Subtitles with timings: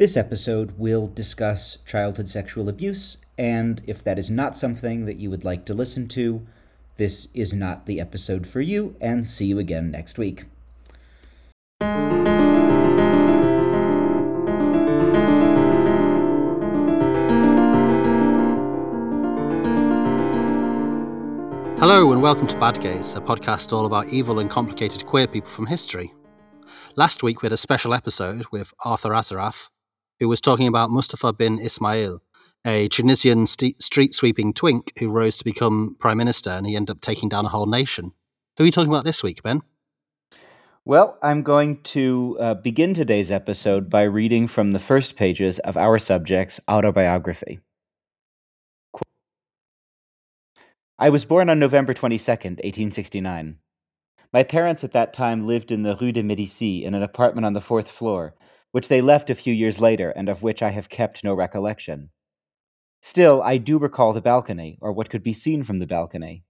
[0.00, 5.28] This episode will discuss childhood sexual abuse, and if that is not something that you
[5.28, 6.46] would like to listen to,
[6.96, 10.44] this is not the episode for you, and see you again next week.
[21.78, 25.50] Hello, and welcome to Bad Gays, a podcast all about evil and complicated queer people
[25.50, 26.14] from history.
[26.96, 29.68] Last week, we had a special episode with Arthur Asseraf,
[30.20, 32.22] who was talking about Mustafa bin Ismail,
[32.64, 36.94] a Tunisian st- street sweeping twink who rose to become prime minister and he ended
[36.94, 38.12] up taking down a whole nation.
[38.56, 39.62] Who are you talking about this week, Ben?
[40.84, 45.76] Well, I'm going to uh, begin today's episode by reading from the first pages of
[45.76, 47.60] our subject's autobiography.
[50.98, 53.56] I was born on November 22nd, 1869.
[54.32, 57.54] My parents at that time lived in the Rue de Médicis in an apartment on
[57.54, 58.34] the fourth floor,
[58.72, 62.10] which they left a few years later and of which I have kept no recollection.
[63.02, 66.44] Still, I do recall the balcony, or what could be seen from the balcony.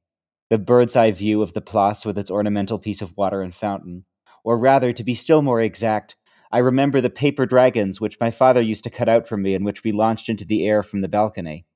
[0.50, 4.04] The bird's eye view of the Place with its ornamental piece of water and fountain.
[4.42, 6.16] Or rather, to be still more exact,
[6.50, 9.64] I remember the paper dragons which my father used to cut out for me and
[9.64, 11.66] which we launched into the air from the balcony.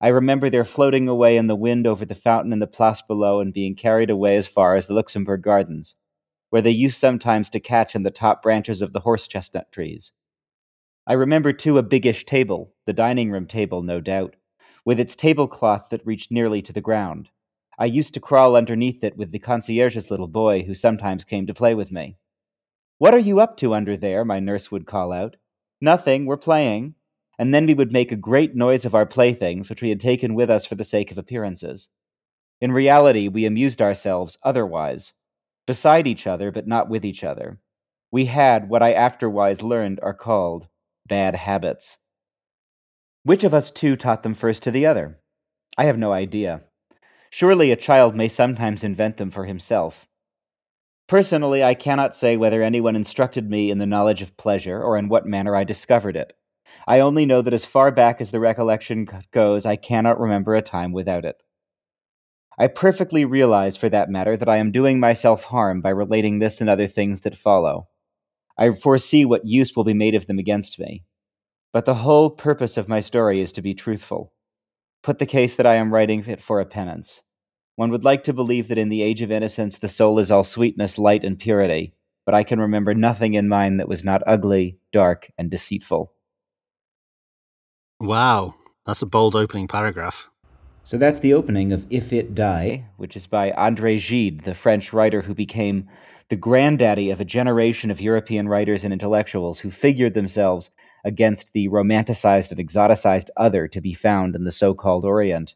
[0.00, 3.40] I remember their floating away in the wind over the fountain in the place below
[3.40, 5.94] and being carried away as far as the Luxembourg Gardens,
[6.54, 10.12] where they used sometimes to catch in the top branches of the horse chestnut trees.
[11.04, 14.36] I remember too a biggish table, the dining room table, no doubt,
[14.84, 17.30] with its tablecloth that reached nearly to the ground.
[17.76, 21.52] I used to crawl underneath it with the concierge's little boy who sometimes came to
[21.54, 22.18] play with me.
[22.98, 24.24] What are you up to under there?
[24.24, 25.34] my nurse would call out.
[25.80, 26.94] Nothing, we're playing
[27.36, 30.36] and then we would make a great noise of our playthings, which we had taken
[30.36, 31.88] with us for the sake of appearances.
[32.60, 35.14] In reality, we amused ourselves otherwise,
[35.66, 37.58] beside each other, but not with each other.
[38.10, 40.68] We had what I afterwise learned are called
[41.06, 41.98] bad habits.
[43.24, 45.18] Which of us two taught them first to the other?
[45.76, 46.62] I have no idea.
[47.30, 50.06] Surely a child may sometimes invent them for himself.
[51.08, 55.08] Personally, I cannot say whether anyone instructed me in the knowledge of pleasure or in
[55.08, 56.32] what manner I discovered it.
[56.86, 60.62] I only know that as far back as the recollection goes, I cannot remember a
[60.62, 61.36] time without it.
[62.58, 66.60] I perfectly realize, for that matter, that I am doing myself harm by relating this
[66.60, 67.88] and other things that follow.
[68.56, 71.04] I foresee what use will be made of them against me.
[71.72, 74.32] But the whole purpose of my story is to be truthful.
[75.02, 77.22] Put the case that I am writing it for a penance.
[77.74, 80.44] One would like to believe that in the age of innocence the soul is all
[80.44, 81.92] sweetness, light, and purity,
[82.24, 86.12] but I can remember nothing in mine that was not ugly, dark, and deceitful.
[87.98, 88.54] Wow,
[88.86, 90.30] that's a bold opening paragraph.
[90.86, 94.92] So that's the opening of If It Die, which is by André Gide, the French
[94.92, 95.88] writer who became
[96.28, 100.68] the granddaddy of a generation of European writers and intellectuals who figured themselves
[101.02, 105.54] against the romanticized and exoticized other to be found in the so called Orient.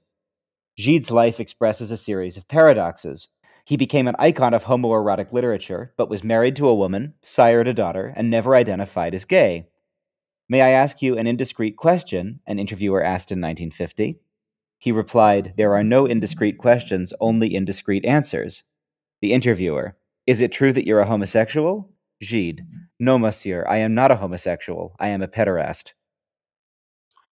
[0.78, 3.28] Gide's life expresses a series of paradoxes.
[3.66, 7.75] He became an icon of homoerotic literature, but was married to a woman, sired a
[7.75, 9.66] daughter, and never identified as gay.
[10.49, 12.41] May I ask you an indiscreet question?
[12.47, 14.21] An interviewer asked in 1950.
[14.78, 18.62] He replied, There are no indiscreet questions, only indiscreet answers.
[19.21, 19.97] The interviewer,
[20.27, 21.91] Is it true that you're a homosexual?
[22.21, 22.65] Gide,
[22.99, 24.94] No, monsieur, I am not a homosexual.
[24.99, 25.93] I am a pederast.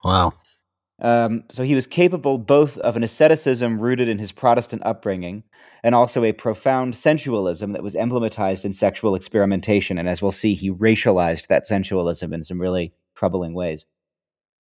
[0.04, 0.32] Wow.
[1.00, 5.44] Um, so he was capable both of an asceticism rooted in his Protestant upbringing
[5.82, 9.98] and also a profound sensualism that was emblematized in sexual experimentation.
[9.98, 13.84] And as we'll see, he racialized that sensualism in some really troubling ways.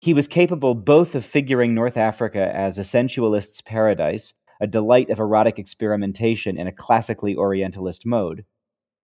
[0.00, 5.18] He was capable both of figuring North Africa as a sensualist's paradise, a delight of
[5.18, 8.44] erotic experimentation in a classically Orientalist mode,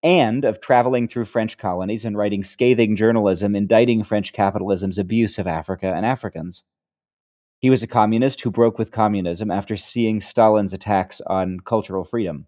[0.02, 5.46] and of traveling through French colonies and writing scathing journalism indicting French capitalism's abuse of
[5.46, 6.62] Africa and Africans.
[7.58, 12.46] He was a communist who broke with communism after seeing Stalin's attacks on cultural freedom.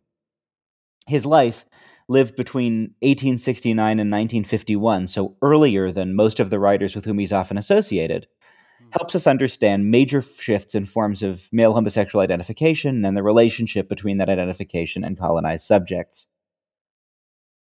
[1.08, 1.64] His life
[2.08, 7.32] lived between 1869 and 1951, so earlier than most of the writers with whom he's
[7.32, 8.26] often associated,
[8.78, 8.88] hmm.
[8.90, 14.18] helps us understand major shifts in forms of male homosexual identification and the relationship between
[14.18, 16.28] that identification and colonized subjects.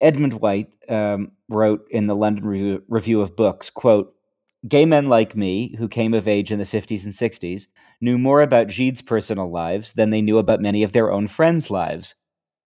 [0.00, 4.12] Edmund White um, wrote in the London Review, Review of Books, quote,
[4.68, 7.66] Gay men like me, who came of age in the 50s and 60s,
[8.00, 11.70] knew more about Gide's personal lives than they knew about many of their own friends'
[11.70, 12.14] lives.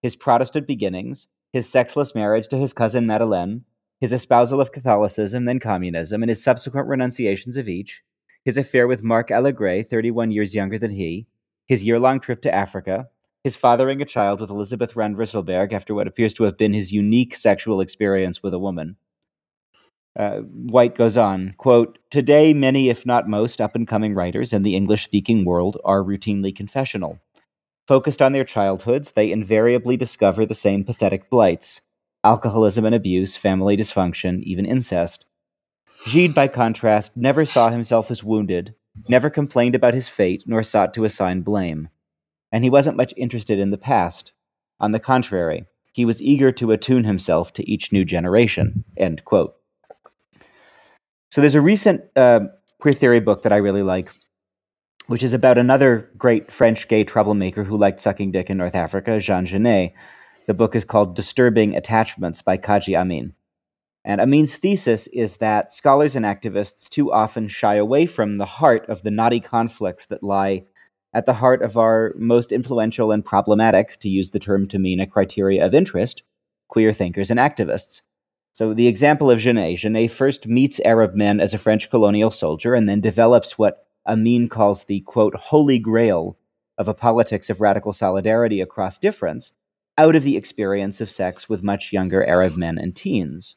[0.02, 3.64] His Protestant beginnings, his sexless marriage to his cousin Madeleine,
[4.00, 8.02] his espousal of Catholicism then communism, and his subsequent renunciations of each,
[8.44, 11.26] his affair with Marc Allégret, 31 years younger than he,
[11.67, 13.08] his year long trip to Africa,
[13.44, 16.93] his fathering a child with Elizabeth Wren Rysselberghe after what appears to have been his
[16.93, 18.97] unique sexual experience with a woman,
[20.19, 24.62] Uh, White goes on, quote, Today, many, if not most, up and coming writers in
[24.62, 27.20] the English speaking world are routinely confessional.
[27.90, 31.81] Focused on their childhoods, they invariably discover the same pathetic blights
[32.22, 35.25] alcoholism and abuse, family dysfunction, even incest.
[36.08, 38.76] Gide, by contrast, never saw himself as wounded,
[39.08, 41.88] never complained about his fate, nor sought to assign blame.
[42.52, 44.31] And he wasn't much interested in the past.
[44.78, 48.84] On the contrary, he was eager to attune himself to each new generation.
[48.98, 49.56] End quote.
[51.32, 52.42] So there's a recent uh,
[52.81, 54.12] queer theory book that I really like,
[55.10, 59.18] which is about another great French gay troublemaker who liked sucking dick in North Africa,
[59.18, 59.92] Jean Genet.
[60.46, 63.32] The book is called Disturbing Attachments by Kadji Amin.
[64.04, 68.88] And Amin's thesis is that scholars and activists too often shy away from the heart
[68.88, 70.62] of the knotty conflicts that lie
[71.12, 75.00] at the heart of our most influential and problematic, to use the term to mean
[75.00, 76.22] a criteria of interest,
[76.68, 78.02] queer thinkers and activists.
[78.52, 82.74] So, the example of Genet Genet first meets Arab men as a French colonial soldier
[82.74, 86.37] and then develops what Amin calls the quote, holy grail
[86.79, 89.52] of a politics of radical solidarity across difference
[89.99, 93.56] out of the experience of sex with much younger Arab men and teens.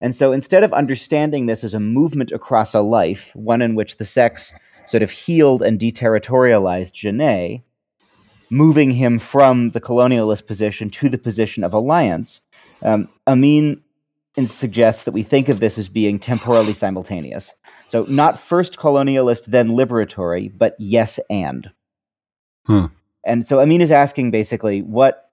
[0.00, 3.96] And so instead of understanding this as a movement across a life, one in which
[3.96, 4.52] the sex
[4.86, 7.62] sort of healed and deterritorialized Genet,
[8.50, 12.40] moving him from the colonialist position to the position of alliance,
[12.82, 13.82] um, Amin
[14.46, 17.52] suggests that we think of this as being temporally simultaneous.
[17.86, 21.70] So, not first colonialist, then liberatory, but yes and.
[22.66, 22.86] Hmm.
[23.24, 25.30] And so Amin is asking basically what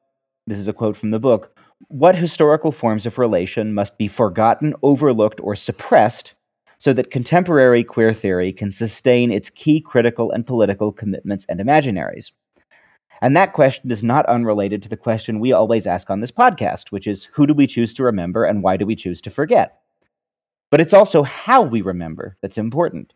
[0.48, 1.56] this is a quote from the book
[1.90, 6.34] what historical forms of relation must be forgotten, overlooked, or suppressed
[6.78, 12.32] so that contemporary queer theory can sustain its key critical and political commitments and imaginaries?
[13.22, 16.92] And that question is not unrelated to the question we always ask on this podcast,
[16.92, 19.80] which is who do we choose to remember and why do we choose to forget?
[20.72, 23.14] But it's also how we remember that's important.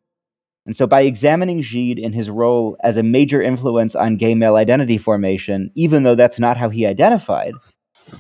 [0.66, 4.56] And so, by examining Gide in his role as a major influence on gay male
[4.56, 7.54] identity formation, even though that's not how he identified,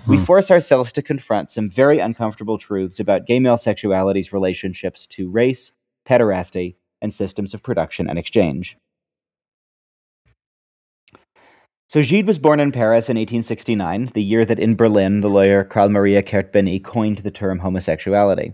[0.08, 0.24] we hmm.
[0.24, 5.72] force ourselves to confront some very uncomfortable truths about gay male sexuality's relationships to race,
[6.06, 8.78] pederasty, and systems of production and exchange.
[11.90, 15.64] So Gide was born in Paris in 1869, the year that in Berlin the lawyer
[15.64, 18.54] Karl Maria Kertbeny coined the term homosexuality.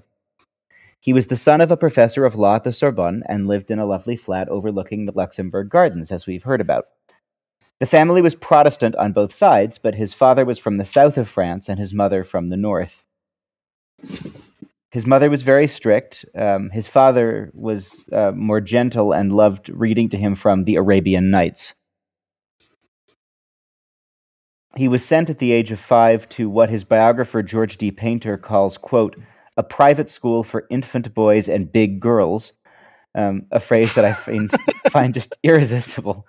[1.02, 3.78] He was the son of a professor of law at the Sorbonne and lived in
[3.78, 6.86] a lovely flat overlooking the Luxembourg Gardens, as we've heard about.
[7.82, 11.28] The family was Protestant on both sides, but his father was from the south of
[11.28, 13.04] France and his mother from the north.
[14.92, 16.24] His mother was very strict.
[16.36, 21.30] Um, his father was uh, more gentle and loved reading to him from the Arabian
[21.32, 21.74] Nights.
[24.75, 27.92] He was sent at the age of five to what his biographer George D.
[27.92, 29.16] Painter calls, quote,
[29.56, 32.51] a private school for infant boys and big girls,
[33.16, 34.51] um, a phrase that I find,
[34.92, 36.27] find just irresistible.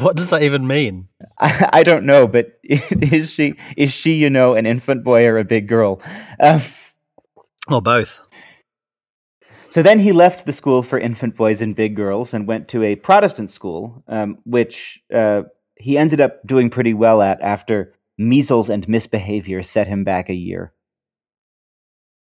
[0.00, 1.08] What does that even mean?
[1.40, 5.38] I, I, don't know, but is she is she you know an infant boy or
[5.38, 6.00] a big girl?
[6.38, 6.62] Um,
[7.68, 8.20] or both.
[9.70, 12.84] So then he left the school for infant boys and big girls and went to
[12.84, 15.42] a Protestant school, um, which uh,
[15.82, 20.34] he ended up doing pretty well at after measles and misbehavior set him back a
[20.34, 20.72] year.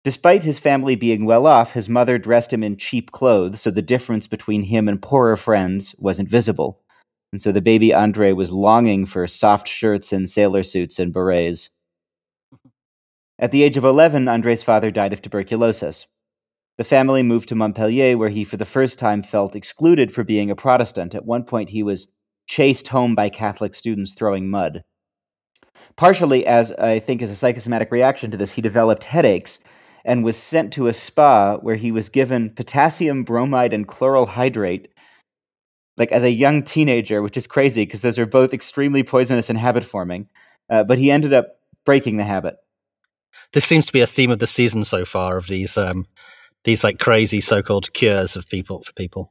[0.04, 3.82] Despite his family being well off, his mother dressed him in cheap clothes, so the
[3.82, 6.80] difference between him and poorer friends wasn't visible.
[7.32, 11.68] And so the baby Andre was longing for soft shirts and sailor suits and berets.
[13.38, 16.06] At the age of 11, Andre's father died of tuberculosis.
[16.78, 20.50] The family moved to Montpellier, where he for the first time felt excluded for being
[20.50, 21.14] a Protestant.
[21.14, 22.06] At one point, he was
[22.50, 24.82] chased home by Catholic students throwing mud.
[25.96, 29.60] Partially, as I think as a psychosomatic reaction to this, he developed headaches
[30.04, 34.88] and was sent to a spa where he was given potassium bromide and chloral hydrate
[35.96, 39.58] like as a young teenager which is crazy because those are both extremely poisonous and
[39.58, 40.26] habit forming
[40.70, 42.56] uh, but he ended up breaking the habit
[43.52, 46.06] this seems to be a theme of the season so far of these um
[46.64, 49.30] these like crazy so-called cures of people for people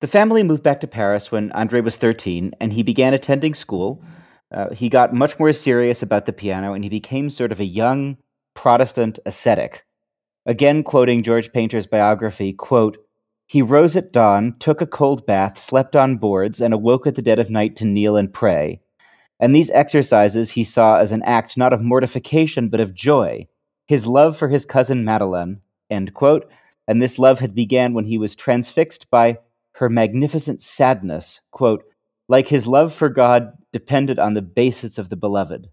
[0.00, 4.02] the family moved back to paris when andre was 13 and he began attending school
[4.54, 7.64] uh, he got much more serious about the piano and he became sort of a
[7.64, 8.16] young
[8.54, 9.84] Protestant ascetic.
[10.46, 12.98] Again, quoting George Painter's biography, quote,
[13.46, 17.22] he rose at dawn, took a cold bath, slept on boards, and awoke at the
[17.22, 18.80] dead of night to kneel and pray.
[19.38, 23.46] And these exercises he saw as an act not of mortification, but of joy,
[23.86, 25.60] his love for his cousin Madeleine,
[25.90, 26.50] end quote,
[26.88, 29.38] and this love had began when he was transfixed by
[29.74, 31.84] her magnificent sadness, quote,
[32.28, 35.68] like his love for God depended on the basis of the beloved.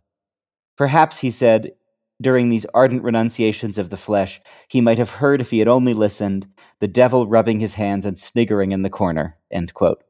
[0.78, 1.72] Perhaps, he said,
[2.20, 5.94] during these ardent renunciations of the flesh, he might have heard if he had only
[5.94, 6.48] listened,
[6.80, 9.38] the devil rubbing his hands and sniggering in the corner.
[9.52, 10.04] End quote.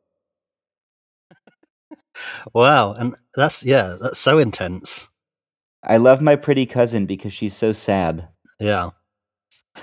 [2.53, 5.07] Wow, and that's yeah, that's so intense.
[5.81, 8.27] I love my pretty cousin because she's so sad.
[8.59, 8.89] Yeah.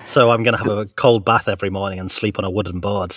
[0.04, 2.80] So I'm going to have a cold bath every morning and sleep on a wooden
[2.80, 3.16] board.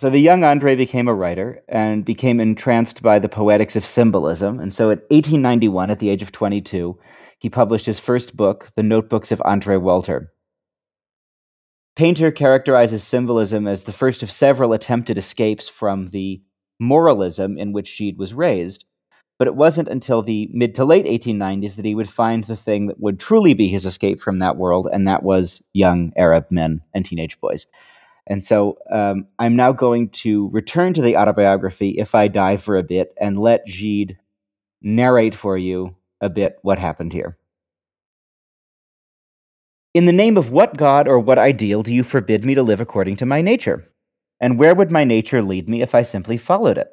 [0.00, 4.58] So the young Andre became a writer and became entranced by the poetics of symbolism.
[4.58, 6.98] And so at 1891, at the age of 22,
[7.38, 10.32] he published his first book, The Notebooks of Andre Walter.
[11.96, 16.40] Painter characterizes symbolism as the first of several attempted escapes from the
[16.78, 18.86] moralism in which Gide was raised,
[19.38, 22.86] but it wasn't until the mid to late 1890s that he would find the thing
[22.86, 26.80] that would truly be his escape from that world, and that was young Arab men
[26.94, 27.66] and teenage boys.
[28.26, 32.76] And so um, I'm now going to return to the autobiography if I die for
[32.76, 34.18] a bit and let Gide
[34.82, 37.36] narrate for you a bit what happened here.
[39.92, 42.80] In the name of what God or what ideal do you forbid me to live
[42.80, 43.88] according to my nature?
[44.40, 46.88] And where would my nature lead me if I simply followed it?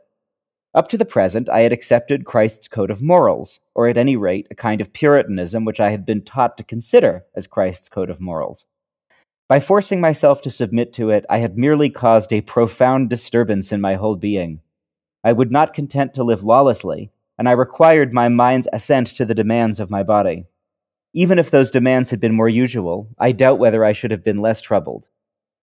[0.73, 4.47] Up to the present, I had accepted Christ's code of morals, or at any rate,
[4.51, 8.19] a kind of Puritanism which I had been taught to consider as Christ's code of
[8.19, 8.65] morals.
[9.49, 13.79] By forcing myself to submit to it, I had merely caused a profound disturbance in
[13.79, 14.59] my whole being.
[15.23, 19.33] I would not content to live lawlessly, and I required my mind's assent to the
[19.33, 20.47] demands of my body.
[21.13, 24.41] Even if those demands had been more usual, I doubt whether I should have been
[24.41, 25.07] less troubled.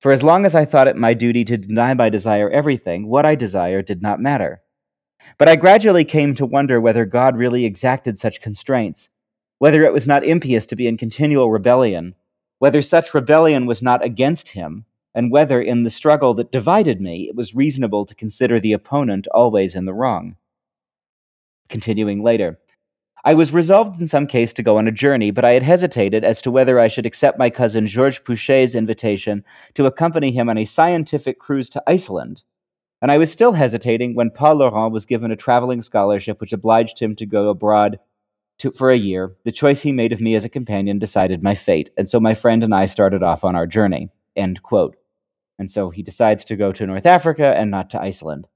[0.00, 3.26] For as long as I thought it my duty to deny my desire everything, what
[3.26, 4.62] I desired did not matter.
[5.36, 9.10] But I gradually came to wonder whether God really exacted such constraints,
[9.58, 12.14] whether it was not impious to be in continual rebellion,
[12.58, 14.84] whether such rebellion was not against him,
[15.14, 19.26] and whether in the struggle that divided me it was reasonable to consider the opponent
[19.28, 20.36] always in the wrong.
[21.68, 22.58] Continuing later.
[23.26, 26.24] I was resolved in some case to go on a journey, but I had hesitated
[26.24, 29.44] as to whether I should accept my cousin Georges Pouchet's invitation
[29.74, 32.42] to accompany him on a scientific cruise to Iceland.
[33.00, 36.98] And I was still hesitating when Paul Laurens was given a traveling scholarship which obliged
[36.98, 37.98] him to go abroad
[38.58, 39.34] to, for a year.
[39.44, 42.34] The choice he made of me as a companion decided my fate, and so my
[42.34, 44.10] friend and I started off on our journey.
[44.36, 44.96] End quote.
[45.58, 48.48] And so he decides to go to North Africa and not to Iceland.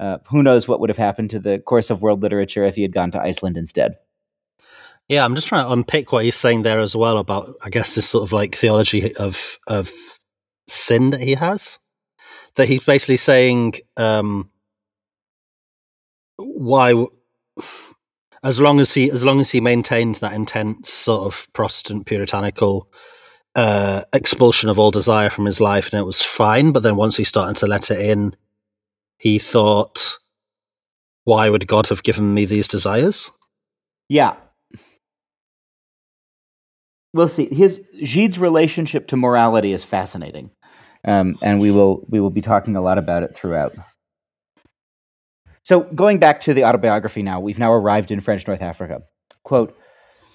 [0.00, 2.82] Uh, who knows what would have happened to the course of world literature if he
[2.82, 3.96] had gone to Iceland instead?
[5.08, 7.94] Yeah, I'm just trying to unpick what he's saying there as well about, I guess,
[7.94, 9.92] this sort of like theology of of
[10.68, 11.78] sin that he has.
[12.56, 14.50] That he's basically saying, um,
[16.36, 17.06] why,
[18.42, 22.88] as long as he as long as he maintains that intense sort of Protestant puritanical
[23.54, 26.72] uh, expulsion of all desire from his life, and it was fine.
[26.72, 28.34] But then once he started to let it in,
[29.18, 30.18] he thought,
[31.24, 33.30] why would God have given me these desires?
[34.08, 34.34] Yeah.
[37.14, 37.54] We'll see.
[37.54, 40.50] His Gide's relationship to morality is fascinating,
[41.04, 43.74] um, and we will we will be talking a lot about it throughout.
[45.64, 49.02] So, going back to the autobiography now, we've now arrived in French North Africa.
[49.44, 49.76] Quote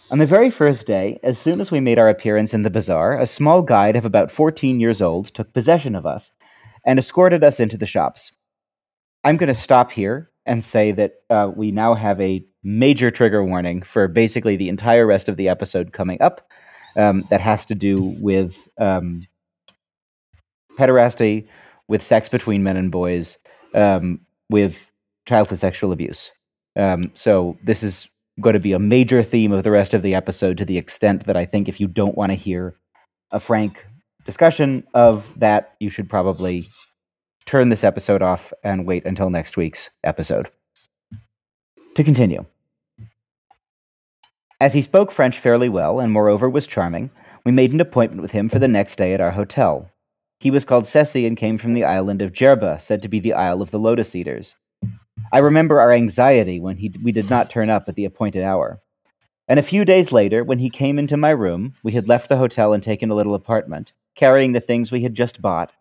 [0.09, 3.19] On the very first day, as soon as we made our appearance in the bazaar,
[3.19, 6.31] a small guide of about 14 years old took possession of us
[6.85, 8.31] and escorted us into the shops.
[9.23, 13.43] I'm going to stop here and say that uh, we now have a major trigger
[13.43, 16.49] warning for basically the entire rest of the episode coming up
[16.95, 19.27] um, that has to do with um,
[20.77, 21.47] pederasty,
[21.89, 23.37] with sex between men and boys,
[23.73, 24.89] um, with
[25.27, 26.31] childhood sexual abuse.
[26.75, 28.07] Um, so this is
[28.39, 31.25] going to be a major theme of the rest of the episode to the extent
[31.25, 32.75] that I think if you don't want to hear
[33.31, 33.85] a frank
[34.25, 36.65] discussion of that, you should probably
[37.45, 40.49] turn this episode off and wait until next week's episode.
[41.95, 42.45] To continue.
[44.59, 47.09] As he spoke French fairly well, and moreover was charming,
[47.43, 49.89] we made an appointment with him for the next day at our hotel.
[50.39, 53.33] He was called Ceci and came from the island of Jerba, said to be the
[53.33, 54.55] Isle of the Lotus Eaters.
[55.31, 58.81] I remember our anxiety when he, we did not turn up at the appointed hour.
[59.47, 62.37] And a few days later, when he came into my room, we had left the
[62.37, 65.73] hotel and taken a little apartment, carrying the things we had just bought.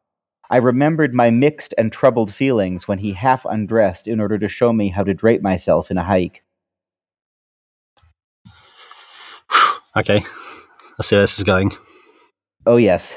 [0.49, 4.73] I remembered my mixed and troubled feelings when he half undressed in order to show
[4.73, 6.45] me how to drape myself in a haik.
[9.97, 10.23] Okay,
[10.99, 11.73] let's see where this is going.
[12.67, 13.17] Oh, yes.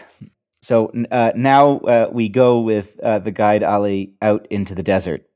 [0.62, 5.29] So uh, now uh, we go with uh, the guide Ali out into the desert.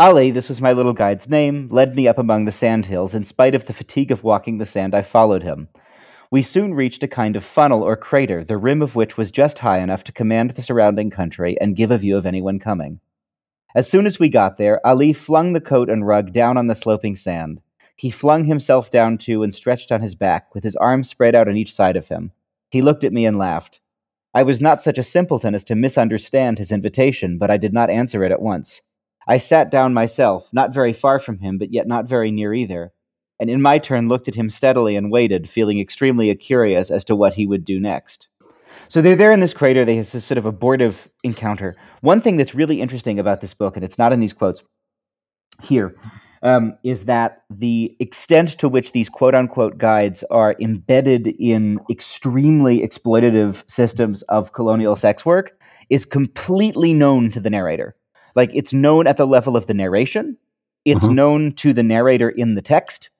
[0.00, 3.16] Ali, this was my little guide's name, led me up among the sandhills.
[3.16, 5.68] In spite of the fatigue of walking the sand, I followed him.
[6.30, 9.58] We soon reached a kind of funnel or crater, the rim of which was just
[9.58, 13.00] high enough to command the surrounding country and give a view of anyone coming.
[13.74, 16.76] As soon as we got there, Ali flung the coat and rug down on the
[16.76, 17.60] sloping sand.
[17.96, 21.48] He flung himself down too and stretched on his back, with his arms spread out
[21.48, 22.30] on each side of him.
[22.70, 23.80] He looked at me and laughed.
[24.32, 27.90] I was not such a simpleton as to misunderstand his invitation, but I did not
[27.90, 28.82] answer it at once.
[29.28, 32.92] I sat down myself, not very far from him, but yet not very near either,
[33.38, 37.14] and in my turn looked at him steadily and waited, feeling extremely curious as to
[37.14, 38.28] what he would do next.
[38.88, 39.84] So they're there in this crater.
[39.84, 41.76] They have this sort of abortive encounter.
[42.00, 44.62] One thing that's really interesting about this book, and it's not in these quotes
[45.62, 45.94] here,
[46.42, 52.80] um, is that the extent to which these quote unquote guides are embedded in extremely
[52.80, 57.94] exploitative systems of colonial sex work is completely known to the narrator.
[58.38, 60.36] Like it's known at the level of the narration,
[60.84, 61.14] it's Mhm.
[61.14, 63.10] known to the narrator in the text.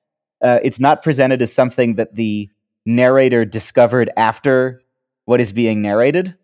[0.41, 2.49] Uh, it's not presented as something that the
[2.85, 4.81] narrator discovered after
[5.25, 6.35] what is being narrated,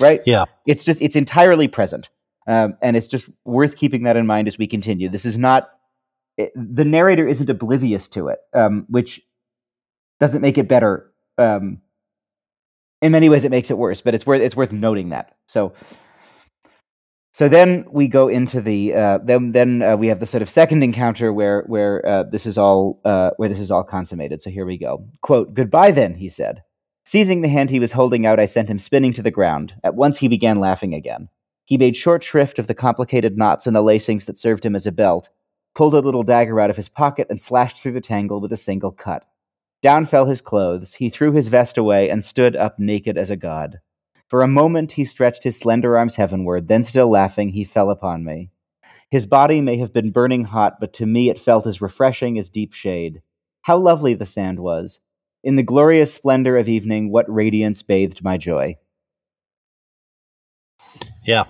[0.00, 0.22] right?
[0.24, 0.46] Yeah.
[0.66, 2.08] It's just, it's entirely present.
[2.46, 5.10] Um, and it's just worth keeping that in mind as we continue.
[5.10, 5.68] This is not
[6.38, 9.20] it, the narrator isn't oblivious to it, um, which
[10.20, 11.12] doesn't make it better.
[11.36, 11.82] Um,
[13.02, 15.36] in many ways, it makes it worse, but it's worth it's worth noting that.
[15.46, 15.74] So,
[17.32, 20.50] so then we go into the uh, then then uh, we have the sort of
[20.50, 24.42] second encounter where where uh, this is all uh, where this is all consummated.
[24.42, 25.06] So here we go.
[25.22, 26.62] Quote: "Goodbye, then," he said.
[27.04, 29.74] Seizing the hand he was holding out, I sent him spinning to the ground.
[29.82, 31.28] At once he began laughing again.
[31.64, 34.86] He made short shrift of the complicated knots and the lacings that served him as
[34.86, 35.28] a belt,
[35.74, 38.56] pulled a little dagger out of his pocket, and slashed through the tangle with a
[38.56, 39.24] single cut.
[39.82, 40.94] Down fell his clothes.
[40.94, 43.80] He threw his vest away and stood up naked as a god.
[44.30, 48.24] For a moment he stretched his slender arms heavenward, then, still laughing, he fell upon
[48.24, 48.50] me.
[49.10, 52.48] His body may have been burning hot, but to me it felt as refreshing as
[52.48, 53.22] deep shade.
[53.62, 55.00] How lovely the sand was!
[55.42, 58.76] In the glorious splendor of evening, what radiance bathed my joy.
[61.24, 61.44] Yeah.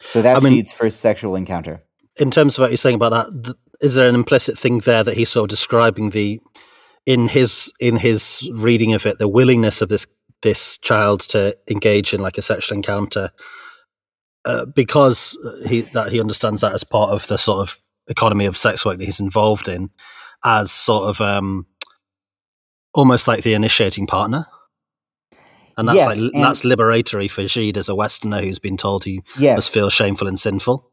[0.00, 1.82] So that's I mean- Gide's first sexual encounter.
[2.18, 5.02] in terms of what you're saying about that, th- is there an implicit thing there
[5.02, 6.40] that he's sort of describing the
[7.06, 10.06] in his in his reading of it, the willingness of this
[10.42, 13.30] this child to engage in like a sexual encounter,
[14.44, 15.36] uh, because
[15.68, 18.98] he that he understands that as part of the sort of economy of sex work
[18.98, 19.90] that he's involved in,
[20.44, 21.66] as sort of um,
[22.94, 24.46] almost like the initiating partner.
[25.76, 29.04] And that's Yes, like and- that's liberatory for Gide as a Westerner who's been told
[29.04, 29.56] he Yes.
[29.56, 30.90] must feel shameful and sinful.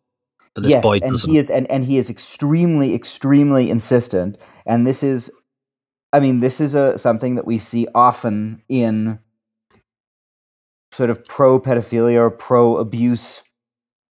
[0.56, 1.32] That this yes, boy and doesn't.
[1.32, 4.38] he is and, and he is extremely, extremely insistent.
[4.66, 5.30] And this is
[6.14, 9.20] I mean, this is a something that we see often in
[10.94, 13.42] sort of pro pedophilia or pro abuse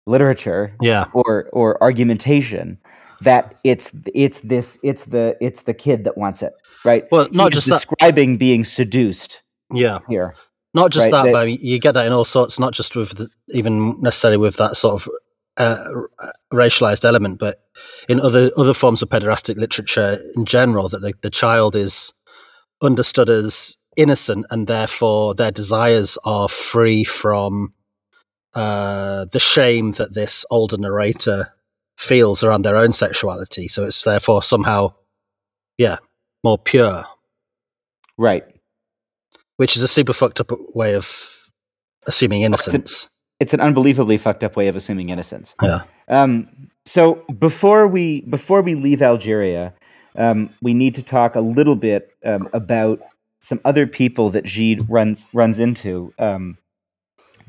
[0.06, 2.78] literature yeah, or or argumentation
[3.22, 7.54] that it's it's this it's the it's the kid that wants it right Well, not
[7.54, 9.42] He is just that- describing being seduced
[9.74, 10.00] yeah.
[10.10, 10.36] here
[10.74, 12.60] Not just Right, that, that- but you get that in all sorts.
[12.60, 15.10] Not just with the, even necessarily with that sort of
[15.58, 17.58] uh, r- racialized element, but
[18.10, 22.12] in other other forms of pederastic literature in general, that the, the child is
[22.82, 27.74] understood as innocent, and therefore their desires are free from
[28.56, 31.54] uh, the shame that this older narrator
[31.98, 33.68] feels around their own sexuality.
[33.68, 34.94] So it's therefore somehow,
[35.78, 35.98] yeah,
[36.44, 37.04] more pure.
[38.18, 38.46] right
[39.58, 41.50] which is a super fucked up way of
[42.08, 43.10] assuming it's an- innocence.
[43.40, 45.82] it's an unbelievably fucked up way of assuming innocence yeah.
[46.10, 46.50] Um,
[46.86, 49.74] so before we before we leave Algeria,
[50.18, 53.00] um, we need to talk a little bit um, about
[53.44, 56.58] some other people that Gide runs runs into um,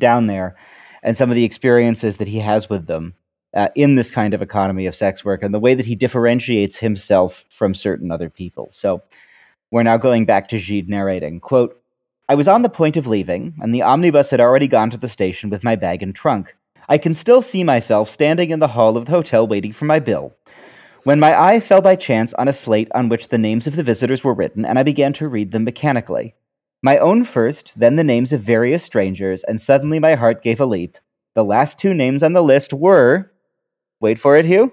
[0.01, 0.57] down there,
[1.05, 3.15] and some of the experiences that he has with them
[3.55, 6.79] uh, in this kind of economy of sex work, and the way that he differentiates
[6.79, 8.67] himself from certain other people.
[8.73, 9.03] So
[9.71, 11.39] we're now going back to Gide narrating.
[11.41, 11.81] Quote.
[12.27, 15.09] I was on the point of leaving, and the omnibus had already gone to the
[15.09, 16.57] station with my bag and trunk.
[16.89, 20.01] I can still see myself standing in the hall of the hotel waiting for my
[20.01, 20.33] bill.
[21.05, 23.83] When my eye fell by chance on a slate on which the names of the
[23.83, 26.35] visitors were written, and I began to read them mechanically.
[26.83, 30.67] My own first, then the names of various strangers, and suddenly my heart gave a
[30.67, 30.97] leap.
[31.35, 33.31] The last two names on the list were.
[34.01, 34.73] Wait for it, Hugh.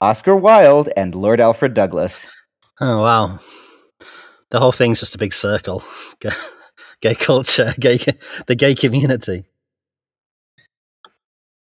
[0.00, 2.30] Oscar Wilde and Lord Alfred Douglas.
[2.80, 3.38] Oh wow.
[4.50, 5.82] The whole thing's just a big circle.
[7.00, 7.98] Gay, culture, gay
[8.46, 9.44] the gay community.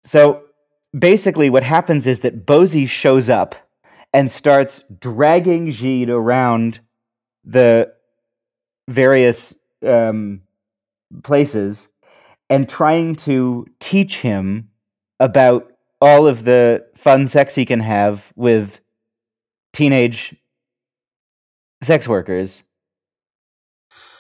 [0.04, 0.42] So
[0.98, 3.56] basically, what happens is that Bosie shows up
[4.14, 6.80] and starts dragging Gide around
[7.44, 7.94] the
[8.88, 10.42] various um,
[11.24, 11.88] places
[12.50, 14.70] and trying to teach him
[15.20, 15.72] about
[16.02, 18.82] all of the fun sex he can have with
[19.74, 20.36] teenage
[21.84, 22.64] sex workers.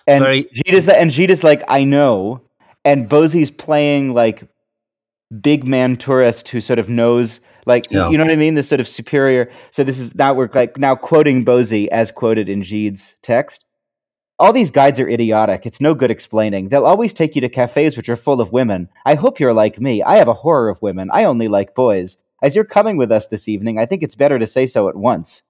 [0.05, 2.41] And Very- Gide is and Gide is like, I know.
[2.85, 4.47] And Bosie's playing like
[5.41, 8.09] big man tourist who sort of knows Like Yeah.
[8.09, 8.55] you know what I mean?
[8.55, 9.49] This sort of superior.
[9.71, 13.63] So this is now we're like now quoting Bosie as quoted in Gide's text.
[14.39, 15.65] All these guides are idiotic.
[15.65, 16.69] It's no good explaining.
[16.69, 18.87] They'll always take you to cafes which are full of women.
[19.05, 20.01] I hope you're like me.
[20.01, 21.09] I have a horror of women.
[21.11, 22.17] I only like boys.
[22.41, 24.95] As you're coming with us this evening, I think it's better to say so at
[24.95, 25.43] once.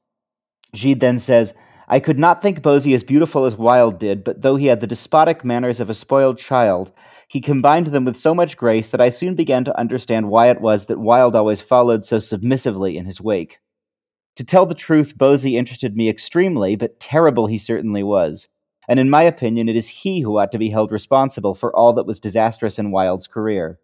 [0.74, 1.54] Gide then says,
[1.88, 4.88] I could not think Bosie as beautiful as Wilde did, but though he had the
[4.88, 6.92] despotic manners of a spoiled child,
[7.30, 10.62] he combined them with so much grace that I soon began to understand why it
[10.62, 13.60] was that Wilde always followed so submissively in his wake.
[14.38, 18.48] To tell the truth, Bosie interested me extremely, but terrible he certainly was.
[18.88, 21.94] And in my opinion, it is he who ought to be held responsible for all
[21.94, 23.80] that was disastrous in Wilde's career.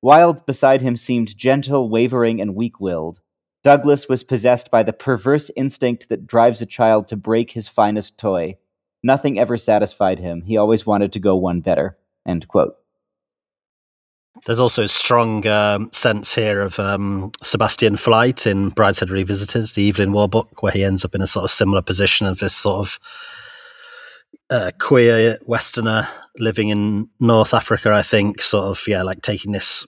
[0.00, 3.20] Wilde beside him seemed gentle, wavering, and weak willed.
[3.62, 8.16] Douglas was possessed by the perverse instinct that drives a child to break his finest
[8.16, 8.56] toy.
[9.02, 10.40] Nothing ever satisfied him.
[10.46, 11.97] He always wanted to go one better.
[12.28, 12.76] End quote.
[14.46, 19.88] There's also a strong um, sense here of um, Sebastian Flyte in Brideshead Revisited, the
[19.88, 22.54] Evelyn Waugh book, where he ends up in a sort of similar position of this
[22.54, 23.00] sort of
[24.50, 26.06] uh, queer Westerner
[26.38, 29.86] living in North Africa, I think, sort of, yeah, like taking this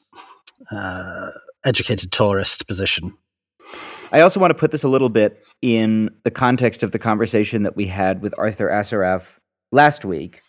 [0.73, 1.31] uh,
[1.65, 3.17] educated tourist position.
[4.13, 7.63] I also want to put this a little bit in the context of the conversation
[7.63, 9.39] that we had with Arthur Asseraf
[9.71, 10.41] last week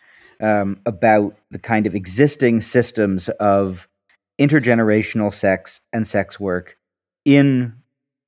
[0.42, 3.88] um, about the kind of existing systems of
[4.40, 6.78] intergenerational sex and sex work
[7.26, 7.74] in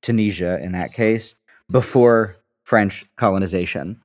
[0.02, 1.34] Tunisia, in that case,
[1.70, 4.00] before French colonization.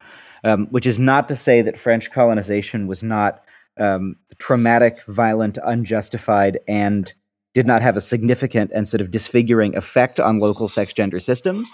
[0.45, 3.43] Um, which is not to say that French colonization was not
[3.77, 7.13] um, traumatic, violent, unjustified, and
[7.53, 11.71] did not have a significant and sort of disfiguring effect on local sex gender systems.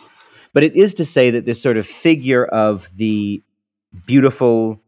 [0.54, 3.44] But it is to say that this sort of figure of the
[4.06, 4.82] beautiful,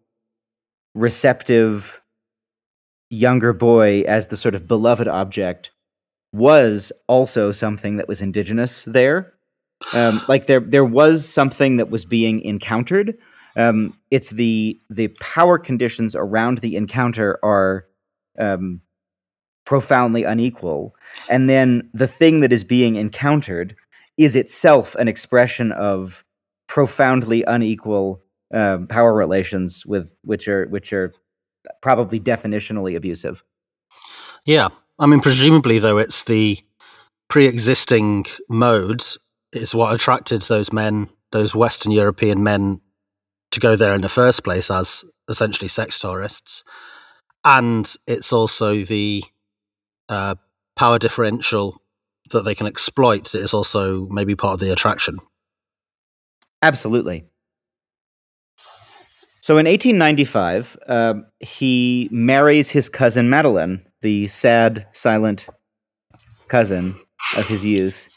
[0.95, 2.02] receptive
[3.10, 5.71] younger boy as the sort of beloved object
[6.34, 9.34] was also something that was indigenous there.
[9.93, 13.17] Um, like there, there was something that was being encountered.
[13.56, 17.88] Um, it's the the power conditions around the encounter are
[18.38, 18.82] um,
[19.65, 20.95] profoundly unequal,
[21.28, 23.76] and then the thing that is being encountered
[24.15, 26.23] is itself an expression of
[26.67, 28.21] profoundly unequal
[28.53, 31.13] um, power relations with which are which are
[31.81, 33.43] probably definitionally abusive.
[34.45, 34.69] Yeah.
[34.99, 36.60] I mean, presumably, though, it's the
[37.27, 39.17] pre existing modes
[39.53, 42.81] is what attracted those men, those Western European men,
[43.51, 46.63] to go there in the first place as essentially sex tourists.
[47.45, 49.23] And it's also the
[50.10, 50.36] uh,
[50.75, 51.81] power differential
[52.31, 55.19] that they can exploit that is also maybe part of the attraction.
[56.62, 57.25] Absolutely.
[59.47, 65.47] So in 1895, um, he marries his cousin Madeline, the sad, silent
[66.49, 66.93] cousin
[67.38, 68.10] of his youth.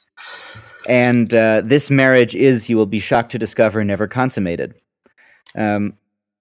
[0.89, 4.75] And uh, this marriage is, you will be shocked to discover, never consummated.
[5.55, 5.93] Um,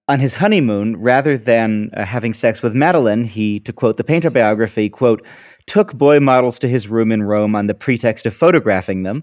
[0.08, 4.28] on his honeymoon, rather than uh, having sex with Madeline, he, to quote the painter
[4.28, 5.24] biography, quote,
[5.66, 9.22] took boy models to his room in Rome on the pretext of photographing them,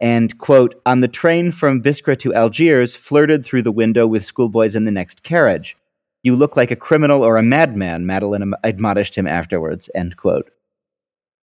[0.00, 4.74] and, quote, on the train from Biskra to Algiers, flirted through the window with schoolboys
[4.74, 5.76] in the next carriage.
[6.22, 10.50] You look like a criminal or a madman, Madeline admonished him afterwards, end quote.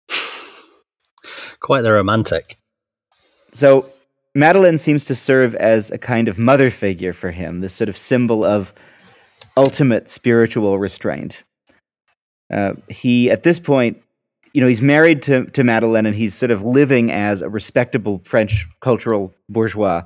[1.59, 2.57] Quite the romantic.
[3.51, 3.85] So
[4.35, 7.97] Madeline seems to serve as a kind of mother figure for him, this sort of
[7.97, 8.73] symbol of
[9.55, 11.43] ultimate spiritual restraint.
[12.51, 14.02] Uh, he, at this point,
[14.53, 18.21] you know, he's married to, to Madeline and he's sort of living as a respectable
[18.23, 20.03] French cultural bourgeois.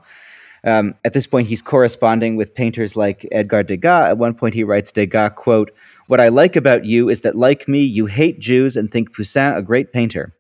[0.64, 4.10] Um, at this point, he's corresponding with painters like Edgar Degas.
[4.10, 5.72] At one point, he writes Degas, quote,
[6.08, 9.56] What I like about you is that, like me, you hate Jews and think Poussin
[9.56, 10.34] a great painter.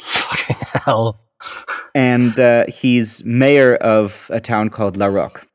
[0.00, 1.20] Fucking hell.
[1.94, 5.46] and uh, he's mayor of a town called La Roque.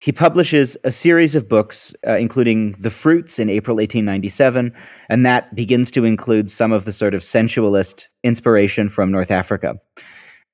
[0.00, 4.72] He publishes a series of books, uh, including The Fruits in April 1897,
[5.10, 9.78] and that begins to include some of the sort of sensualist inspiration from North Africa.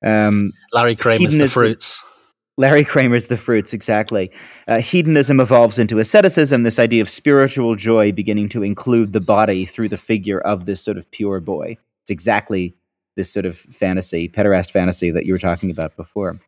[0.05, 2.05] Um, Larry Kramer's The Fruits.
[2.59, 4.33] Larry Kramer's The Fruits, exactly.
[4.67, 9.65] Uh, hedonism evolves into asceticism, this idea of spiritual joy beginning to include the body
[9.65, 11.77] through the figure of this sort of pure boy.
[12.03, 12.75] It's exactly
[13.15, 16.41] this sort of fantasy, pederast fantasy that you were talking about before.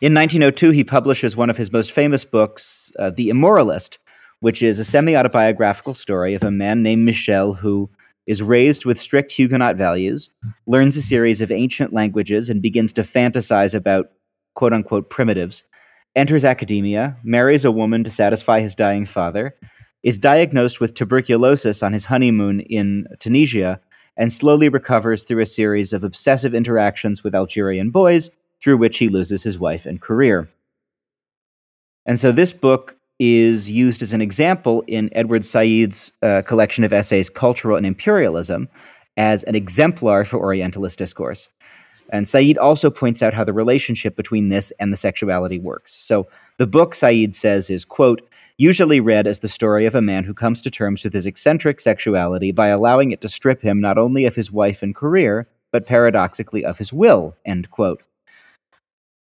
[0.00, 3.98] In 1902, he publishes one of his most famous books, uh, The Immoralist,
[4.38, 7.90] which is a semi autobiographical story of a man named Michel who
[8.24, 10.30] is raised with strict Huguenot values,
[10.66, 14.12] learns a series of ancient languages, and begins to fantasize about
[14.54, 15.64] quote unquote primitives,
[16.14, 19.56] enters academia, marries a woman to satisfy his dying father,
[20.04, 23.80] is diagnosed with tuberculosis on his honeymoon in Tunisia,
[24.16, 28.30] and slowly recovers through a series of obsessive interactions with Algerian boys,
[28.62, 30.48] through which he loses his wife and career.
[32.06, 36.92] And so this book is used as an example in Edward Said's uh, collection of
[36.92, 38.68] essays, Cultural and Imperialism,
[39.16, 41.48] as an exemplar for Orientalist discourse.
[42.10, 45.96] And Said also points out how the relationship between this and the sexuality works.
[46.02, 48.22] So the book, Said says, is, quote,
[48.56, 51.80] usually read as the story of a man who comes to terms with his eccentric
[51.80, 55.86] sexuality by allowing it to strip him not only of his wife and career, but
[55.86, 58.02] paradoxically of his will, end quote.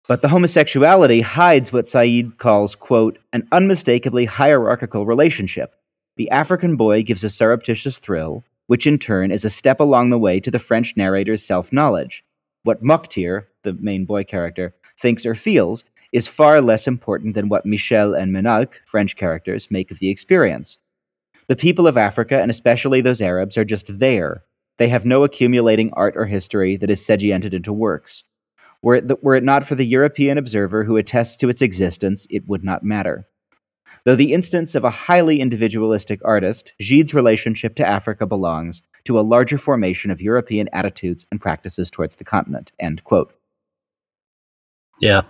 [0.08, 5.74] But the homosexuality hides what Said calls, quote, an unmistakably hierarchical relationship.
[6.16, 10.20] The African boy gives a surreptitious thrill, which in turn is a step along the
[10.20, 12.24] way to the French narrator's self knowledge.
[12.62, 17.66] What Moktir, the main boy character, thinks or feels is far less important than what
[17.66, 20.78] Michel and Ménalque, French characters, make of the experience.
[21.48, 24.44] The people of Africa, and especially those Arabs, are just there.
[24.78, 28.24] They have no accumulating art or history that is sediented into works.
[28.82, 32.48] Were it, were it not for the European observer who attests to its existence, it
[32.48, 33.28] would not matter.
[34.04, 39.22] Though the instance of a highly individualistic artist, Gide's relationship to Africa belongs to a
[39.22, 42.72] larger formation of European attitudes and practices towards the continent.
[42.80, 43.34] End quote.
[45.00, 45.24] Yeah.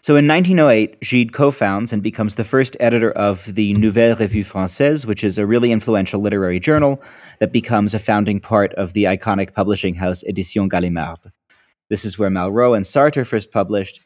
[0.00, 4.42] So in 1908, Gide co founds and becomes the first editor of the Nouvelle Revue
[4.42, 7.00] Francaise, which is a really influential literary journal
[7.38, 11.30] that becomes a founding part of the iconic publishing house Edition Gallimard.
[11.92, 14.00] This is where Malraux and Sartre first published,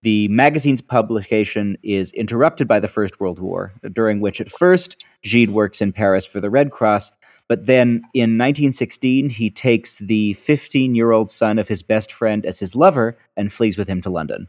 [0.00, 5.50] the magazine's publication is interrupted by the First World War, during which at first Gide
[5.50, 7.12] works in Paris for the Red Cross,
[7.46, 12.46] but then in 1916 he takes the 15 year old son of his best friend
[12.46, 14.48] as his lover and flees with him to London.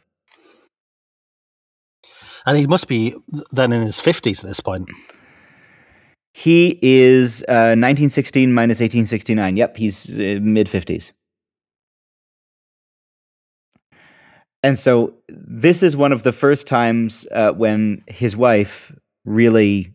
[2.46, 3.14] And he must be
[3.52, 4.88] then in his 50s at this point.
[6.34, 9.58] He is uh, 1916 minus 1869.
[9.58, 11.12] Yep, he's uh, mid 50s.
[14.64, 18.94] And so this is one of the first times uh, when his wife
[19.26, 19.94] really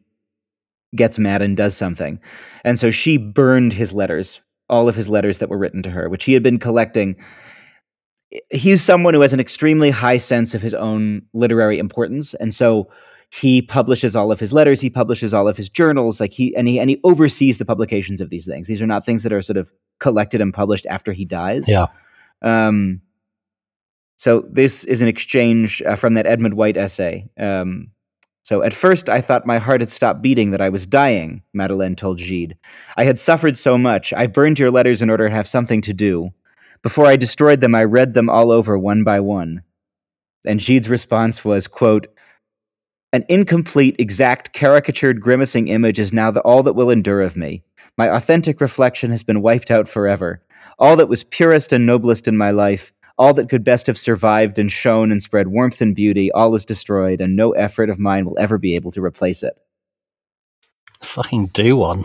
[0.96, 2.18] gets mad and does something.
[2.64, 6.08] And so she burned his letters, all of his letters that were written to her,
[6.08, 7.16] which he had been collecting.
[8.50, 12.34] He's someone who has an extremely high sense of his own literary importance.
[12.34, 12.88] And so
[13.30, 16.68] he publishes all of his letters, he publishes all of his journals, like he and
[16.68, 18.68] he and he oversees the publications of these things.
[18.68, 21.68] These are not things that are sort of collected and published after he dies.
[21.68, 21.86] Yeah.
[22.42, 23.00] Um,
[24.16, 27.28] so this is an exchange uh, from that Edmund White essay.
[27.38, 27.88] Um,
[28.42, 31.96] so at first I thought my heart had stopped beating, that I was dying, Madeleine
[31.96, 32.56] told Gide.
[32.96, 34.12] I had suffered so much.
[34.12, 36.30] I burned your letters in order to have something to do.
[36.82, 39.62] Before I destroyed them, I read them all over one by one.
[40.44, 42.06] And Gide's response was, quote,
[43.14, 47.62] An incomplete, exact, caricatured, grimacing image is now the, all that will endure of me.
[47.96, 50.42] My authentic reflection has been wiped out forever.
[50.78, 54.58] All that was purest and noblest in my life, all that could best have survived
[54.58, 58.24] and shone and spread warmth and beauty, all is destroyed, and no effort of mine
[58.24, 59.54] will ever be able to replace it.
[61.02, 62.04] Fucking do one.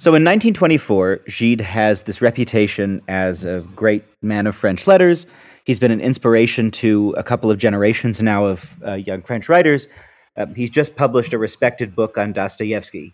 [0.00, 5.26] So in 1924, Gide has this reputation as a great man of French letters.
[5.64, 9.88] He's been an inspiration to a couple of generations now of uh, young French writers.
[10.36, 13.12] Uh, he's just published a respected book on Dostoevsky,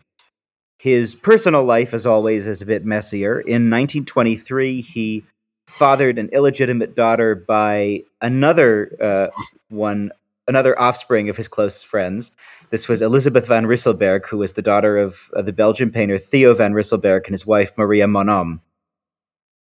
[0.78, 3.40] his personal life, as always, is a bit messier.
[3.40, 5.24] In 1923, he
[5.66, 10.10] fathered an illegitimate daughter by another uh, one,
[10.46, 12.30] another offspring of his close friends.
[12.70, 16.72] This was Elizabeth van Rysselberghe, who was the daughter of the Belgian painter Theo van
[16.72, 18.60] Rysselberghe and his wife Maria Monnom.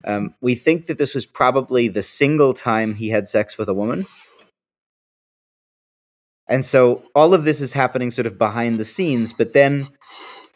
[0.05, 3.73] Um, we think that this was probably the single time he had sex with a
[3.73, 4.05] woman.
[6.49, 9.87] And so all of this is happening sort of behind the scenes, but then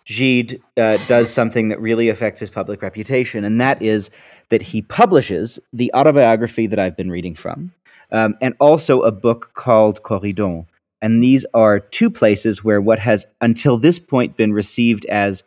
[0.07, 4.09] Gide uh, does something that really affects his public reputation, and that is
[4.49, 7.73] that he publishes the autobiography that I've been reading from,
[8.11, 10.65] um, and also a book called Corydon.
[11.01, 15.43] And these are two places where what has until this point been received as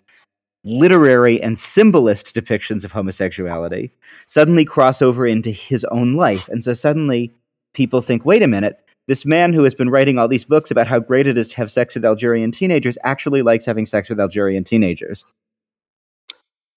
[0.63, 3.91] literary and symbolist depictions of homosexuality
[4.27, 6.49] suddenly cross over into his own life.
[6.51, 7.33] And so suddenly
[7.73, 8.79] people think, wait a minute,
[9.11, 11.57] this man who has been writing all these books about how great it is to
[11.57, 15.25] have sex with Algerian teenagers actually likes having sex with Algerian teenagers.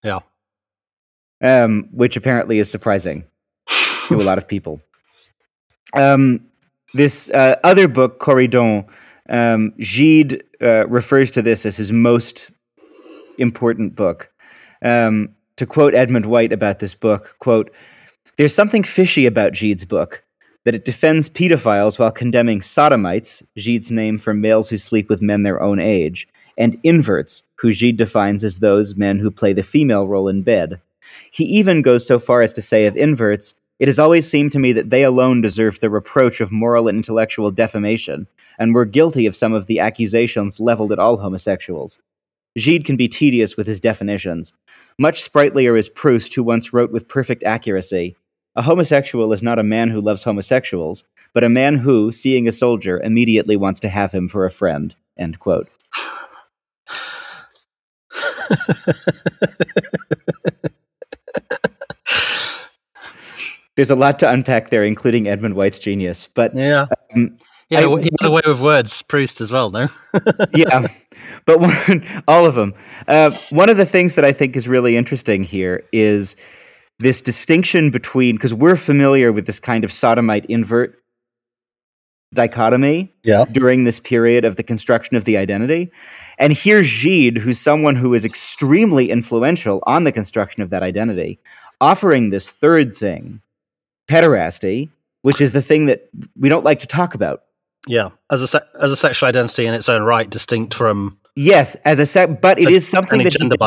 [0.03, 0.21] Yeah.
[1.43, 3.25] Um, which apparently is surprising
[4.07, 4.81] to a lot of people.
[5.93, 6.43] Um,
[6.95, 8.87] this uh, other book, Corydon,
[9.29, 12.49] um, Gide uh, refers to this as his most
[13.37, 14.31] important book.
[14.81, 17.71] Um, to quote Edmund White about this book, quote,
[18.37, 20.22] There's something fishy about Gide's book
[20.65, 25.43] that it defends pedophiles while condemning sodomites, Gide's name for males who sleep with men
[25.43, 30.08] their own age, and inverts, who Gide defines as those men who play the female
[30.08, 30.80] role in bed.
[31.32, 34.60] He even goes so far as to say of inverts, it has always seemed to
[34.60, 38.28] me that they alone deserve the reproach of moral and intellectual defamation,
[38.60, 41.97] and were guilty of some of the accusations leveled at all homosexuals.
[42.56, 44.54] Gide can be tedious with his definitions.
[44.99, 48.15] Much sprightlier is Proust, who once wrote with perfect accuracy
[48.55, 52.51] A homosexual is not a man who loves homosexuals, but a man who, seeing a
[52.51, 54.95] soldier, immediately wants to have him for a friend.
[55.17, 55.69] End quote.
[63.75, 66.27] There's a lot to unpack there, including Edmund White's genius.
[66.27, 66.85] But yeah,
[67.15, 67.33] um,
[67.69, 69.87] yeah, I, he has a way with words, Proust as well, no?
[70.53, 70.87] yeah,
[71.47, 72.75] but one, all of them.
[73.07, 76.35] Uh, one of the things that I think is really interesting here is
[77.03, 80.97] this distinction between because we're familiar with this kind of sodomite invert
[82.33, 83.45] dichotomy yeah.
[83.51, 85.91] during this period of the construction of the identity.
[86.39, 91.39] And here's Gide, who's someone who is extremely influential on the construction of that identity,
[91.79, 93.41] offering this third thing,
[94.09, 94.89] pederasty,
[95.21, 97.43] which is the thing that we don't like to talk about.
[97.85, 101.75] Yeah, as a se- as a sexual identity in its own right, distinct from yes,
[101.83, 103.57] as a se- but it is something that he definitely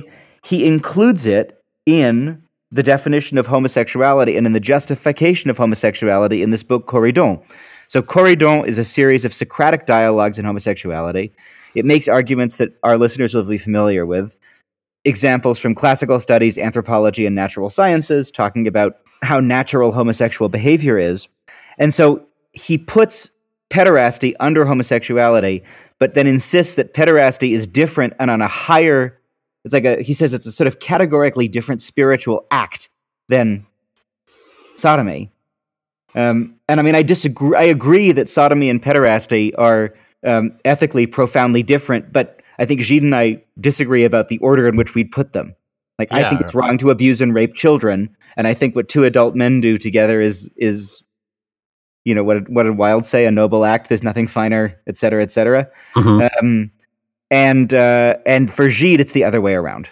[0.00, 0.02] binary.
[0.44, 6.50] he includes it in the definition of homosexuality and in the justification of homosexuality in
[6.50, 7.42] this book Corydon.
[7.88, 11.32] So Corydon is a series of Socratic dialogues in homosexuality.
[11.74, 14.36] It makes arguments that our listeners will be familiar with.
[15.04, 21.28] Examples from classical studies, anthropology, and natural sciences, talking about how natural homosexual behavior is.
[21.78, 23.30] And so he puts
[23.70, 25.62] pederasty under homosexuality,
[25.98, 29.18] but then insists that pederasty is different and on a higher.
[29.64, 32.88] It's like a he says it's a sort of categorically different spiritual act
[33.28, 33.66] than
[34.76, 35.30] sodomy.
[36.14, 37.56] Um, and I mean, I disagree.
[37.56, 43.02] I agree that sodomy and pederasty are um, ethically profoundly different, but I think Gide
[43.02, 45.56] and I disagree about the order in which we'd put them.
[45.98, 46.18] Like, yeah.
[46.18, 49.34] I think it's wrong to abuse and rape children, and I think what two adult
[49.34, 51.02] men do together is is
[52.04, 53.26] you know what what did Wilde say?
[53.26, 53.88] A noble act.
[53.88, 55.68] There's nothing finer, et cetera, et cetera.
[55.96, 56.38] Mm-hmm.
[56.38, 56.70] Um,
[57.30, 59.88] and uh, and for Gide, it's the other way around.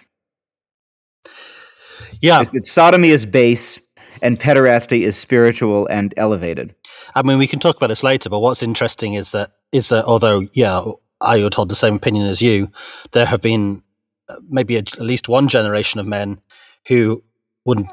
[2.20, 3.78] Yeah, it's, it's sodomy is base,
[4.22, 6.74] and pederasty is spiritual and elevated.
[7.14, 10.04] I mean, we can talk about this later, but what's interesting is that is that
[10.04, 10.82] although yeah,
[11.20, 12.70] I would hold the same opinion as you,
[13.12, 13.82] there have been
[14.28, 16.40] uh, maybe a, at least one generation of men
[16.86, 17.22] who
[17.64, 17.88] wouldn't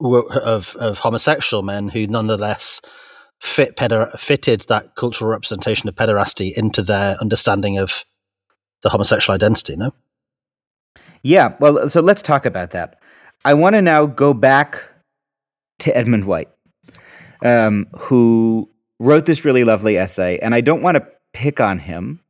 [0.00, 2.80] of of homosexual men who nonetheless
[3.40, 8.04] fit peder- fitted that cultural representation of pederasty into their understanding of
[8.84, 9.92] the homosexual identity, no?
[11.24, 13.00] Yeah, well, so let's talk about that.
[13.44, 14.84] I want to now go back
[15.80, 16.50] to Edmund White,
[17.44, 18.70] um, who
[19.00, 22.20] wrote this really lovely essay, and I don't want to pick on him,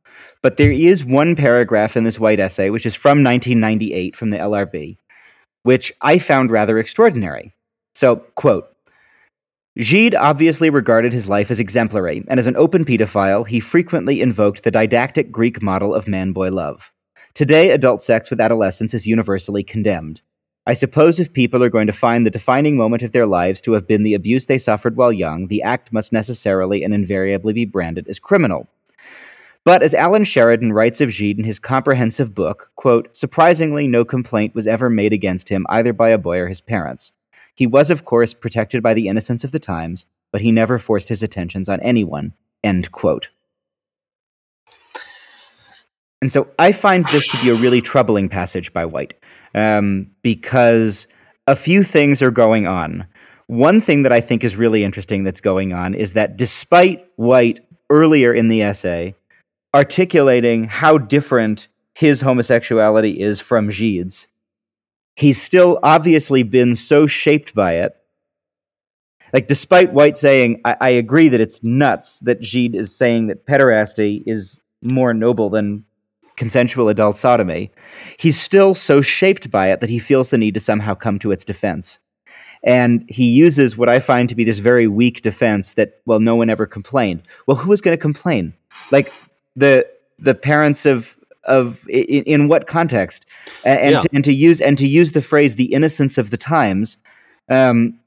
[0.41, 4.37] but there is one paragraph in this White essay, which is from 1998 from the
[4.37, 4.97] LRB,
[5.63, 7.53] which I found rather extraordinary.
[7.93, 8.74] So, quote,
[9.77, 14.63] Gide obviously regarded his life as exemplary, and as an open pedophile, he frequently invoked
[14.63, 16.93] the didactic Greek model of man boy love.
[17.33, 20.21] Today, adult sex with adolescents is universally condemned.
[20.65, 23.73] I suppose if people are going to find the defining moment of their lives to
[23.73, 27.65] have been the abuse they suffered while young, the act must necessarily and invariably be
[27.65, 28.69] branded as criminal.
[29.65, 34.55] But as Alan Sheridan writes of Gide in his comprehensive book, quote, surprisingly, no complaint
[34.55, 37.11] was ever made against him either by a boy or his parents.
[37.55, 41.09] He was, of course, protected by the innocence of the times, but he never forced
[41.09, 42.33] his attentions on anyone.
[42.63, 43.29] End quote.
[46.21, 49.13] And so I find this to be a really troubling passage by White
[49.53, 51.07] um, because
[51.47, 53.05] a few things are going on.
[53.47, 57.59] One thing that I think is really interesting that's going on is that despite White
[57.89, 59.13] earlier in the essay
[59.75, 64.27] articulating how different his homosexuality is from Gide's,
[65.15, 67.95] he's still obviously been so shaped by it.
[69.33, 73.45] Like, despite White saying, I, I agree that it's nuts that Gide is saying that
[73.45, 75.83] pederasty is more noble than
[76.37, 77.71] consensual adult sodomy,
[78.19, 81.31] he's still so shaped by it that he feels the need to somehow come to
[81.31, 81.99] its defense.
[82.63, 86.35] And he uses what I find to be this very weak defense that, well, no
[86.35, 87.21] one ever complained.
[87.45, 88.53] Well, who was going to complain?
[88.91, 89.13] Like
[89.55, 89.87] the
[90.17, 93.25] the parents of of in, in what context?
[93.63, 93.99] And, and, yeah.
[94.01, 96.97] to, and, to, use and to use the phrase the innocence of the times
[97.49, 97.97] um,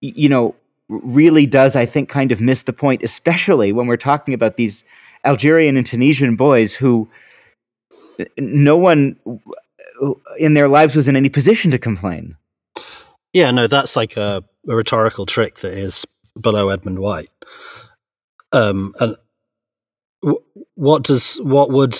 [0.00, 0.54] you know
[0.88, 4.82] really does i think kind of miss the point especially when we're talking about these
[5.24, 7.08] algerian and tunisian boys who
[8.38, 9.16] no one
[10.38, 12.36] in their lives was in any position to complain.
[13.32, 16.06] Yeah no that's like a, a rhetorical trick that is
[16.40, 17.30] below edmund white.
[18.52, 19.16] Um, and
[20.74, 21.96] what does what would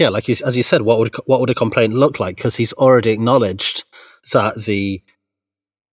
[0.00, 2.36] Yeah, like you, as you said, what would what would a complaint look like?
[2.36, 3.84] Because he's already acknowledged
[4.32, 5.02] that the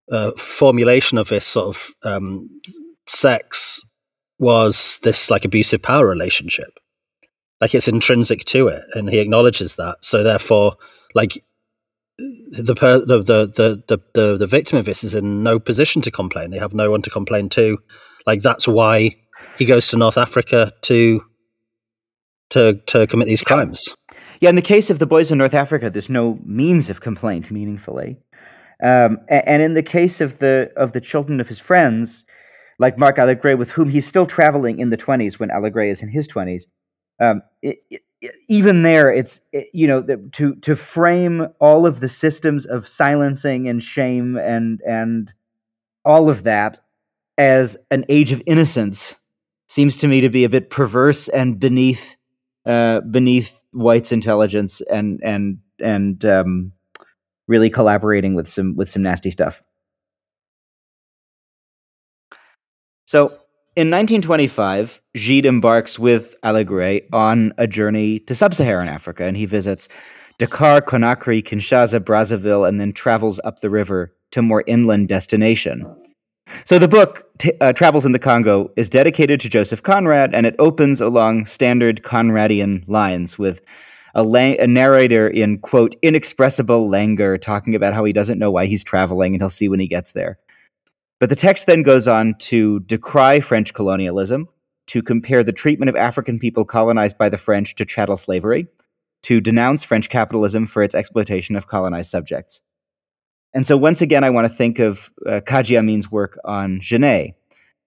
[0.09, 2.49] uh, formulation of this sort of um,
[3.05, 3.83] sex
[4.39, 6.69] was this like abusive power relationship.
[7.59, 9.97] Like it's intrinsic to it, and he acknowledges that.
[9.99, 10.77] So therefore,
[11.13, 11.43] like
[12.17, 16.01] the, per, the, the the the the the victim of this is in no position
[16.03, 16.51] to complain.
[16.51, 17.77] They have no one to complain to.
[18.25, 19.17] Like that's why
[19.57, 21.21] he goes to North Africa to
[22.49, 23.95] to to commit these crimes.
[24.39, 27.49] Yeah, in the case of the boys in North Africa, there's no means of complaint
[27.49, 28.17] meaningfully.
[28.83, 32.23] Um, and in the case of the of the children of his friends,
[32.77, 36.09] like Marc Allégret, with whom he's still traveling in the 20s when Allégret is in
[36.09, 36.63] his 20s,
[37.19, 37.41] um,
[38.47, 42.87] even there, it's it, you know the, to to frame all of the systems of
[42.87, 45.33] silencing and shame and and
[46.05, 46.79] all of that
[47.37, 49.15] as an age of innocence
[49.67, 52.16] seems to me to be a bit perverse and beneath
[52.67, 56.71] uh, beneath White's intelligence and and and um,
[57.47, 59.63] really collaborating with some with some nasty stuff.
[63.05, 63.27] So
[63.77, 69.87] in 1925, Gide embarks with Allégret on a journey to sub-Saharan Africa, and he visits
[70.39, 75.85] Dakar, Conakry, Kinshasa, Brazzaville, and then travels up the river to more inland destination.
[76.65, 80.45] So the book t- uh, Travels in the Congo is dedicated to Joseph Conrad, and
[80.45, 83.61] it opens along standard Conradian lines with
[84.15, 88.65] a, la- a, narrator in quote inexpressible languor talking about how he doesn't know why
[88.65, 90.39] he's traveling and he'll see when he gets there.
[91.19, 94.47] But the text then goes on to decry French colonialism,
[94.87, 98.67] to compare the treatment of African people colonized by the French to chattel slavery,
[99.23, 102.61] to denounce French capitalism for its exploitation of colonized subjects.
[103.53, 107.33] And so once again, I want to think of uh, Kadji Amin's work on Genet.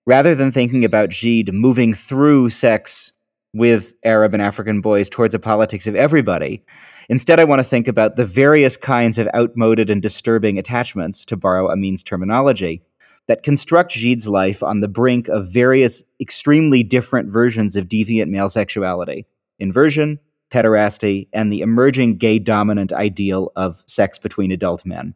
[0.06, 3.12] Rather than thinking about Gide moving through sex
[3.52, 6.64] with Arab and African boys towards a politics of everybody,
[7.08, 11.36] instead I want to think about the various kinds of outmoded and disturbing attachments, to
[11.36, 12.82] borrow Amin's terminology,
[13.28, 18.48] that construct Gide's life on the brink of various extremely different versions of deviant male
[18.48, 19.26] sexuality
[19.60, 20.18] inversion,
[20.50, 25.14] pederasty, and the emerging gay dominant ideal of sex between adult men.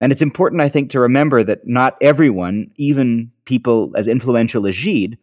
[0.00, 4.76] And it's important, I think, to remember that not everyone, even people as influential as
[4.76, 5.18] Gide,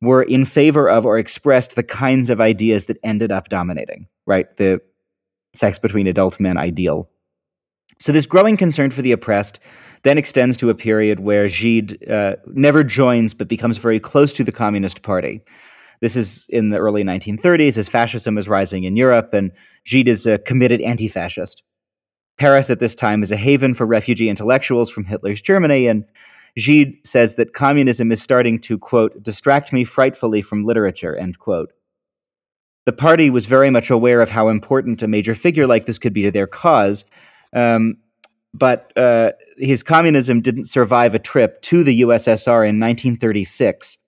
[0.00, 4.54] were in favor of or expressed the kinds of ideas that ended up dominating, right?
[4.56, 4.80] The
[5.54, 7.08] sex between adult men ideal.
[7.98, 9.60] So, this growing concern for the oppressed
[10.02, 14.44] then extends to a period where Gide uh, never joins but becomes very close to
[14.44, 15.42] the Communist Party.
[16.00, 19.52] This is in the early 1930s as fascism is rising in Europe, and
[19.84, 21.62] Gide is a committed anti fascist.
[22.40, 26.06] Paris at this time is a haven for refugee intellectuals from Hitler's Germany, and
[26.56, 31.70] Gide says that communism is starting to, quote, distract me frightfully from literature, end quote.
[32.86, 36.14] The party was very much aware of how important a major figure like this could
[36.14, 37.04] be to their cause,
[37.52, 37.98] um,
[38.54, 43.98] but uh, his communism didn't survive a trip to the USSR in 1936,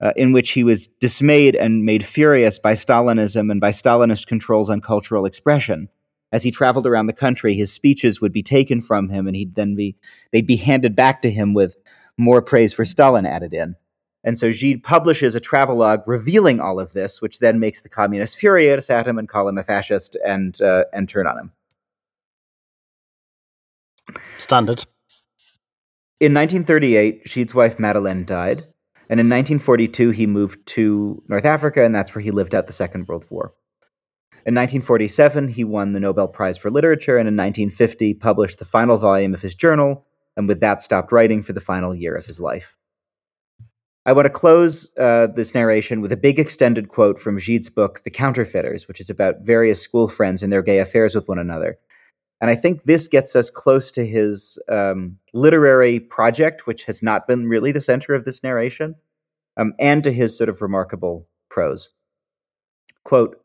[0.00, 4.70] uh, in which he was dismayed and made furious by Stalinism and by Stalinist controls
[4.70, 5.88] on cultural expression
[6.32, 9.54] as he traveled around the country, his speeches would be taken from him, and he'd
[9.54, 9.96] then be
[10.32, 11.76] they'd be handed back to him with
[12.16, 13.76] more praise for Stalin added in.
[14.22, 18.36] And so Gide publishes a travelogue revealing all of this, which then makes the communists
[18.36, 21.52] furious at him and call him a fascist and uh, and turn on him.
[24.38, 24.84] Standard.
[26.20, 28.66] In 1938, Gide's wife Madeleine died,
[29.08, 32.74] and in 1942 he moved to North Africa, and that's where he lived out the
[32.74, 33.54] Second World War.
[34.46, 38.96] In 1947, he won the Nobel Prize for Literature, and in 1950, published the final
[38.96, 42.40] volume of his journal, and with that, stopped writing for the final year of his
[42.40, 42.74] life.
[44.06, 48.02] I want to close uh, this narration with a big extended quote from Gide's book,
[48.02, 51.78] The Counterfeiters, which is about various school friends and their gay affairs with one another.
[52.40, 57.26] And I think this gets us close to his um, literary project, which has not
[57.26, 58.94] been really the center of this narration,
[59.58, 61.90] um, and to his sort of remarkable prose.
[63.04, 63.36] Quote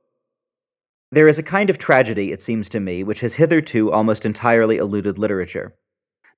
[1.15, 4.75] there is a kind of tragedy, it seems to me, which has hitherto almost entirely
[4.75, 5.73] eluded literature.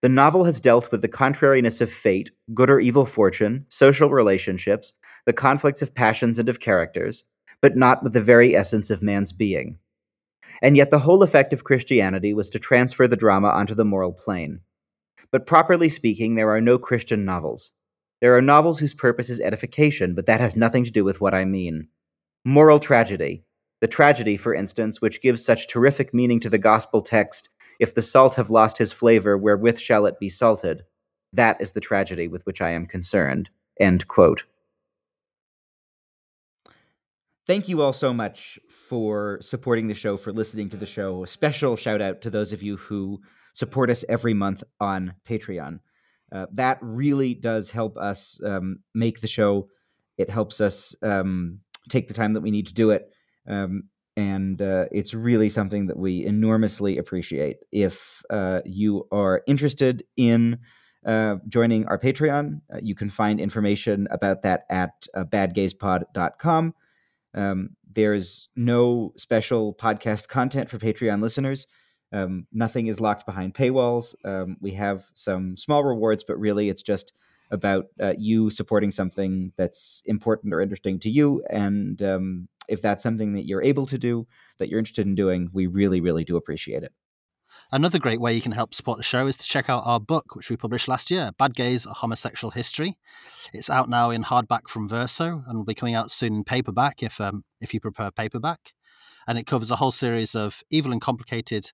[0.03, 4.93] The novel has dealt with the contrariness of fate, good or evil fortune, social relationships,
[5.25, 7.23] the conflicts of passions and of characters,
[7.59, 9.79] but not with the very essence of man's being.
[10.61, 14.13] And yet the whole effect of Christianity was to transfer the drama onto the moral
[14.13, 14.59] plane.
[15.31, 17.71] But properly speaking, there are no Christian novels.
[18.21, 21.33] There are novels whose purpose is edification, but that has nothing to do with what
[21.33, 21.87] I mean.
[22.45, 23.43] Moral tragedy,
[23.81, 27.49] the tragedy, for instance, which gives such terrific meaning to the gospel text,
[27.79, 30.83] if the salt have lost his flavor, wherewith shall it be salted?
[31.33, 33.49] That is the tragedy with which I am concerned.
[33.79, 34.45] End quote.
[37.47, 38.59] thank you all so much
[38.89, 41.23] for supporting the show, for listening to the show.
[41.23, 43.21] A special shout out to those of you who
[43.53, 45.79] support us every month on Patreon.
[46.29, 49.69] Uh, that really does help us um, make the show.
[50.17, 53.09] It helps us um, take the time that we need to do it.
[53.47, 53.83] Um,
[54.15, 57.57] and uh, it's really something that we enormously appreciate.
[57.71, 60.57] If uh, you are interested in
[61.05, 66.73] uh, joining our Patreon, uh, you can find information about that at uh, badgayspod.com.
[67.35, 71.67] Um, there's no special podcast content for Patreon listeners.
[72.11, 74.15] Um, nothing is locked behind paywalls.
[74.25, 77.13] Um, we have some small rewards, but really it's just
[77.51, 81.43] about uh, you supporting something that's important or interesting to you.
[81.49, 84.27] And um, if that's something that you're able to do,
[84.59, 86.93] that you're interested in doing, we really, really do appreciate it.
[87.71, 90.35] Another great way you can help support the show is to check out our book,
[90.35, 92.97] which we published last year, Bad Gays, A Homosexual History.
[93.53, 97.03] It's out now in hardback from Verso and will be coming out soon in paperback
[97.03, 98.73] if, um, if you prefer paperback.
[99.27, 101.71] And it covers a whole series of evil and complicated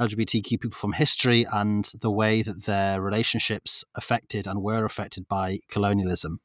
[0.00, 5.58] LGBTQ people from history and the way that their relationships affected and were affected by
[5.68, 6.38] colonialism.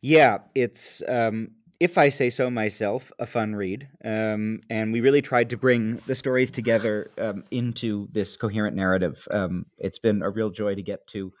[0.00, 3.88] Yeah, it's um, if I say so myself, a fun read.
[4.04, 9.26] Um, and we really tried to bring the stories together um, into this coherent narrative.
[9.30, 11.32] Um, it's been a real joy to get to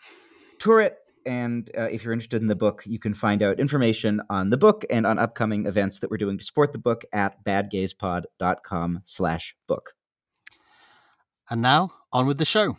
[0.58, 0.98] tour it.
[1.26, 4.56] And uh, if you're interested in the book, you can find out information on the
[4.56, 9.54] book and on upcoming events that we're doing to support the book at badgayspod.com slash
[9.66, 9.94] book.
[11.50, 12.78] And now, on with the show.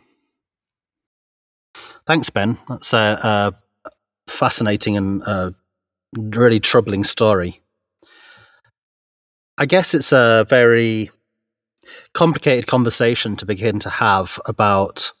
[2.06, 2.58] Thanks, Ben.
[2.68, 3.52] That's a,
[3.86, 3.92] a
[4.26, 5.50] fascinating and uh,
[6.16, 7.60] really troubling story.
[9.58, 11.10] I guess it's a very
[12.14, 15.12] complicated conversation to begin to have about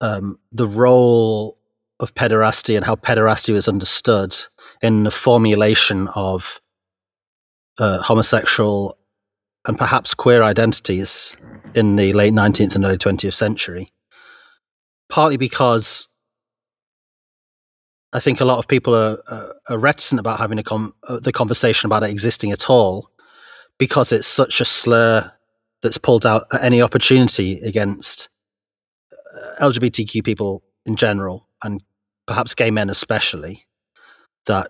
[0.00, 1.58] um, the role
[2.00, 4.34] of pederasty and how pederasty was understood
[4.82, 6.60] in the formulation of
[7.78, 8.98] uh, homosexual
[9.66, 11.36] and perhaps queer identities
[11.74, 13.88] in the late 19th and early 20th century.
[15.08, 16.08] Partly because
[18.12, 19.18] I think a lot of people are,
[19.68, 23.10] are reticent about having com- uh, the conversation about it existing at all
[23.78, 25.30] because it's such a slur
[25.82, 28.28] that's pulled out at any opportunity against
[29.12, 31.82] uh, LGBTQ people in general and
[32.26, 33.66] perhaps gay men especially
[34.46, 34.68] that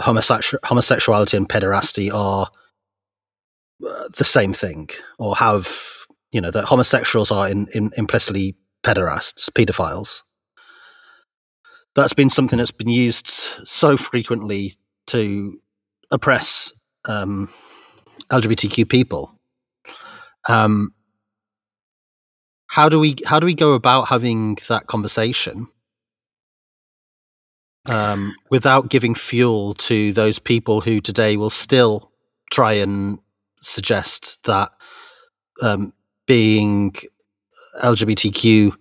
[0.00, 2.48] homosexu- homosexuality and pederasty are
[3.86, 4.88] uh, the same thing
[5.18, 10.22] or have you know that homosexuals are in, in implicitly pederasts pedophiles
[11.96, 14.74] that's been something that's been used so frequently
[15.06, 15.58] to
[16.12, 16.72] oppress
[17.08, 17.48] um,
[18.30, 19.32] LGBTQ people.
[20.48, 20.92] Um,
[22.68, 25.68] how do we how do we go about having that conversation
[27.88, 32.12] um, without giving fuel to those people who today will still
[32.52, 33.18] try and
[33.60, 34.70] suggest that
[35.62, 35.92] um,
[36.26, 36.94] being
[37.82, 38.76] LGBTQ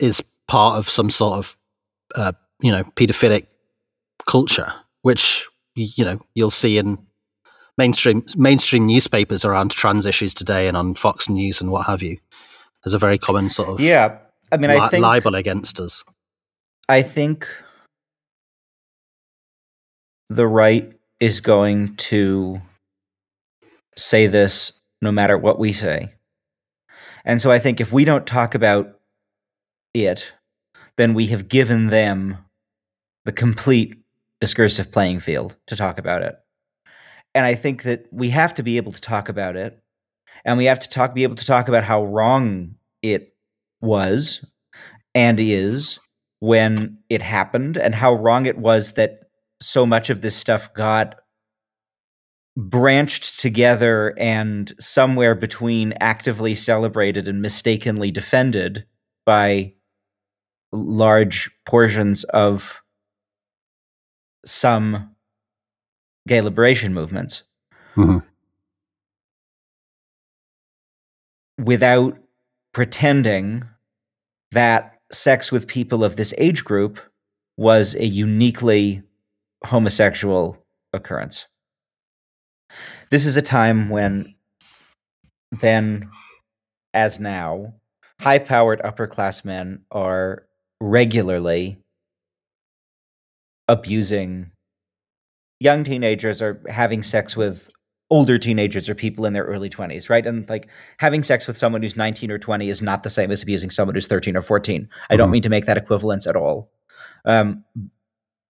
[0.00, 1.56] is part of some sort of
[2.14, 3.46] uh, you know pedophilic
[4.28, 4.72] culture,
[5.02, 6.98] which you know you'll see in
[7.78, 12.18] mainstream mainstream newspapers around trans issues today and on Fox News and what have you.
[12.84, 14.18] There's a very common sort of yeah.
[14.50, 16.04] I mean, li- I think libel against us.
[16.88, 17.48] I think
[20.28, 22.60] the right is going to
[23.96, 26.12] say this no matter what we say.
[27.24, 28.98] And so I think if we don't talk about
[29.94, 30.32] it
[30.96, 32.38] then we have given them
[33.24, 33.94] the complete
[34.40, 36.36] discursive playing field to talk about it.
[37.34, 39.82] And I think that we have to be able to talk about it,
[40.44, 43.34] and we have to talk, be able to talk about how wrong it
[43.80, 44.44] was
[45.14, 45.98] and is
[46.40, 49.20] when it happened, and how wrong it was that
[49.60, 51.14] so much of this stuff got
[52.56, 58.84] branched together and somewhere between actively celebrated and mistakenly defended
[59.24, 59.72] by
[60.72, 62.80] large portions of
[64.44, 65.14] some
[66.26, 67.42] gay liberation movements
[67.94, 68.18] mm-hmm.
[71.62, 72.16] without
[72.72, 73.64] pretending
[74.52, 76.98] that sex with people of this age group
[77.56, 79.02] was a uniquely
[79.64, 81.46] homosexual occurrence.
[83.10, 84.34] This is a time when,
[85.50, 86.08] then
[86.94, 87.74] as now,
[88.20, 90.46] high powered upper class men are
[90.82, 91.78] regularly
[93.68, 94.50] abusing
[95.60, 97.70] young teenagers or having sex with
[98.10, 100.26] older teenagers or people in their early 20s, right?
[100.26, 100.68] And like
[100.98, 103.94] having sex with someone who's 19 or 20 is not the same as abusing someone
[103.94, 104.88] who's 13 or 14.
[105.08, 105.32] I don't mm-hmm.
[105.32, 106.70] mean to make that equivalence at all.
[107.24, 107.64] Um,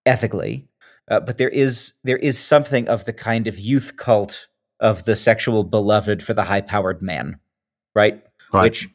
[0.07, 0.67] ethically,
[1.11, 4.47] uh, but there is there is something of the kind of youth cult
[4.81, 7.39] of the sexual beloved for the high powered man,
[7.95, 8.27] right?
[8.53, 8.63] Right.
[8.63, 8.89] Which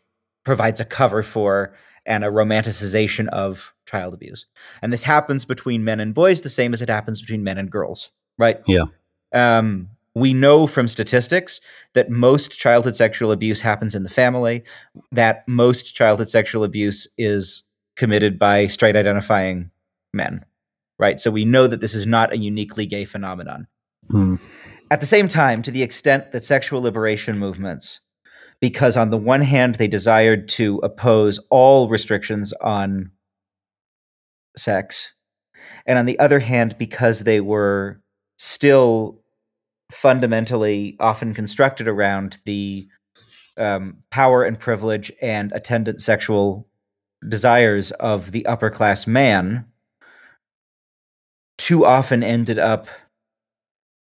[0.44, 1.76] provides a cover for
[2.08, 4.46] and a romanticization of child abuse.
[4.82, 7.70] And this happens between men and boys the same as it happens between men and
[7.70, 8.60] girls, right?
[8.66, 8.86] Yeah.
[9.34, 11.62] Um, we know from statistics
[11.94, 14.64] that most childhood sexual abuse happens in the family,
[15.12, 17.64] that most childhood sexual abuse is
[17.96, 19.70] committed by straight identifying
[20.14, 20.44] men,
[20.98, 21.20] right?
[21.20, 23.68] So we know that this is not a uniquely gay phenomenon.
[24.10, 24.42] Mm.
[24.90, 28.00] At the same time, to the extent that sexual liberation movements,
[28.60, 33.12] because on the one hand, they desired to oppose all restrictions on
[34.56, 35.12] sex,
[35.86, 38.02] and on the other hand, because they were
[38.38, 39.22] still
[39.92, 42.86] fundamentally often constructed around the
[43.58, 46.68] um, power and privilege and attendant sexual
[47.28, 49.66] desires of the upper class man,
[51.58, 52.88] too often ended up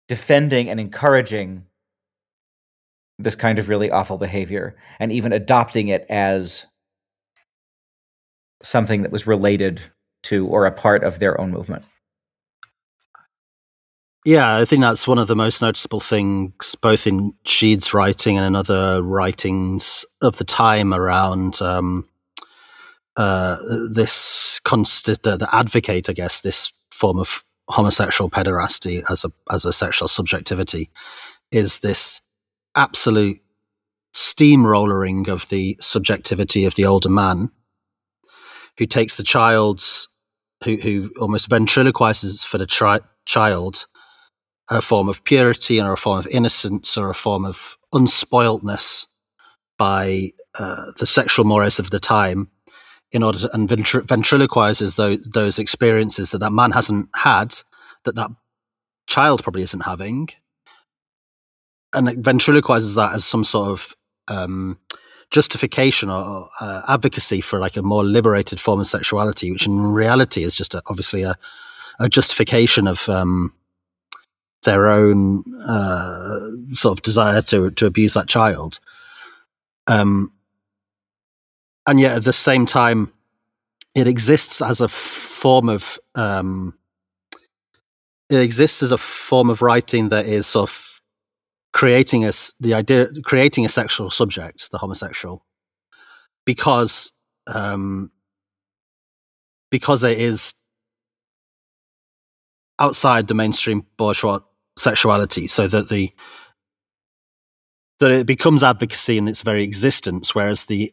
[0.09, 1.65] defending and encouraging
[3.19, 6.67] this kind of really awful behavior and even adopting it as
[8.63, 9.81] something that was related
[10.25, 11.87] to or a part of their own movement.
[14.25, 18.47] Yeah, I think that's one of the most noticeable things, both in Gide's writing and
[18.47, 22.09] in other writings of the time around um,
[23.19, 23.57] uh,
[23.93, 30.09] this constant advocate, I guess, this form of homosexual pederasty as a as a sexual
[30.09, 30.89] subjectivity,
[31.53, 32.23] is this
[32.77, 33.41] absolute
[34.15, 37.51] steamrollering of the subjectivity of the older man,
[38.79, 40.09] who takes the child's
[40.65, 43.87] who who almost ventriloquizes for the tri- child
[44.71, 49.07] a form of purity or a form of innocence or a form of unspoiltness
[49.79, 52.49] by uh, the sexual mores of the time
[53.13, 57.55] in order to and ventri- ventriloquizes those, those experiences that that man hasn't had
[58.05, 58.31] that that
[59.07, 60.29] child probably isn't having
[61.95, 63.95] and it ventriloquizes that as some sort of
[64.29, 64.79] um,
[65.31, 70.43] justification or uh, advocacy for like a more liberated form of sexuality which in reality
[70.43, 71.37] is just a, obviously a,
[72.01, 73.53] a justification of um,
[74.65, 76.39] their own uh,
[76.73, 78.81] sort of desire to to abuse that child.
[79.87, 80.33] Um,
[81.87, 83.13] and yet at the same time,
[83.95, 86.77] it exists as a form of um,
[88.31, 90.84] it exists as a form of writing that is sort of
[91.75, 95.45] creating a the idea creating a sexual subject, the homosexual,
[96.47, 97.13] because
[97.53, 98.11] um,
[99.71, 100.55] because it is
[102.79, 104.39] outside the mainstream bourgeois
[104.79, 106.11] sexuality so that the
[108.01, 110.93] that it becomes advocacy in its very existence whereas the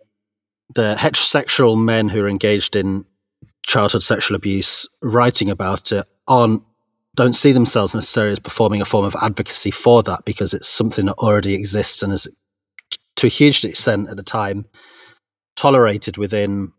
[0.75, 3.03] the heterosexual men who are engaged in
[3.63, 6.63] childhood sexual abuse writing about it aren't
[7.15, 11.05] don't see themselves necessarily as performing a form of advocacy for that because it's something
[11.05, 12.27] that already exists and is
[13.15, 14.65] to a huge extent at the time
[15.55, 16.71] tolerated within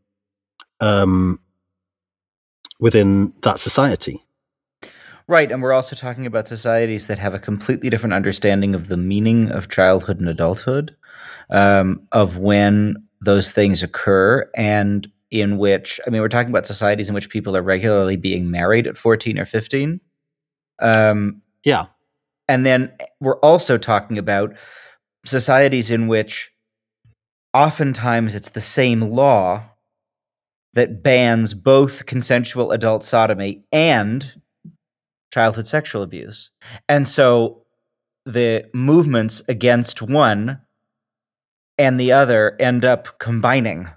[0.80, 1.38] um,
[2.80, 4.22] within that society
[5.28, 8.96] Right, and we're also talking about societies that have a completely different understanding of the
[8.96, 10.94] meaning of childhood and adulthood,
[11.50, 17.08] um, of when those things occur, and in which, I mean, we're talking about societies
[17.08, 20.00] in which people are regularly being married at 14 or 15.
[20.82, 21.86] Um, yeah.
[22.48, 24.54] And then we're also talking about
[25.24, 26.50] societies in which
[27.54, 29.64] oftentimes it's the same law
[30.74, 34.32] that bans both consensual adult sodomy and
[35.32, 36.50] childhood sexual abuse.
[36.88, 37.62] And so
[38.24, 40.60] the movements against one
[41.78, 43.88] and the other end up combining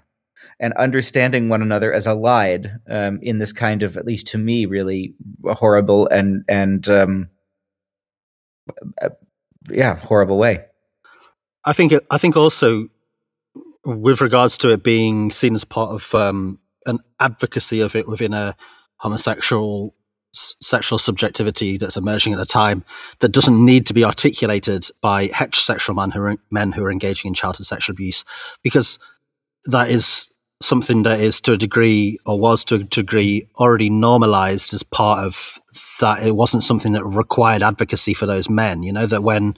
[0.58, 4.66] and understanding one another as allied um, in this kind of, at least to me,
[4.66, 7.28] really horrible and and um,
[9.02, 9.10] uh,
[9.70, 10.64] yeah, horrible way.
[11.64, 12.88] I think I think also
[13.84, 18.32] with regards to it being seen as part of um, an advocacy of it within
[18.32, 18.56] a
[18.98, 19.94] homosexual
[20.32, 22.84] sexual subjectivity that's emerging at the time
[23.20, 27.30] that doesn't need to be articulated by heterosexual men who are, men who are engaging
[27.30, 28.22] in childhood sexual abuse
[28.62, 28.98] because
[29.64, 30.30] that is
[30.60, 35.24] something that is to a degree or was to a degree already normalized as part
[35.24, 35.58] of
[36.00, 39.54] that it wasn't something that required advocacy for those men you know that when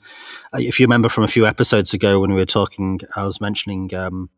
[0.54, 3.94] if you remember from a few episodes ago when we were talking i was mentioning
[3.94, 4.28] um,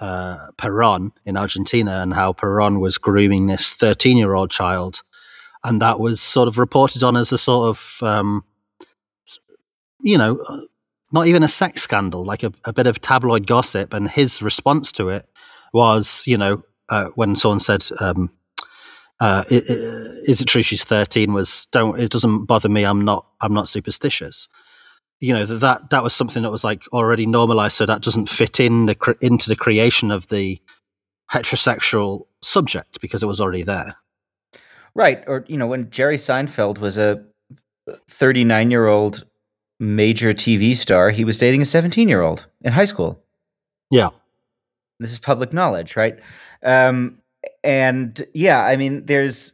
[0.00, 5.02] uh, Peron in Argentina and how Peron was grooming this 13 year old child
[5.64, 8.44] and that was sort of reported on as a sort of, um,
[10.00, 10.60] you know, uh,
[11.12, 13.94] not even a sex scandal, like a, a, bit of tabloid gossip.
[13.94, 15.28] And his response to it
[15.72, 18.30] was, you know, uh, when someone said, um,
[19.22, 23.54] uh, is it true she's 13 was don't it doesn't bother me i'm not i'm
[23.54, 24.48] not superstitious.
[25.20, 28.58] You know that that was something that was like already normalized so that doesn't fit
[28.58, 30.60] in the into the creation of the
[31.32, 33.94] heterosexual subject because it was already there.
[34.96, 37.24] Right or you know when jerry seinfeld was a
[38.08, 39.24] 39 year old
[39.78, 43.22] major tv star he was dating a 17 year old in high school.
[43.88, 44.08] Yeah
[45.02, 46.18] this is public knowledge right
[46.62, 47.18] um,
[47.64, 49.52] and yeah i mean there's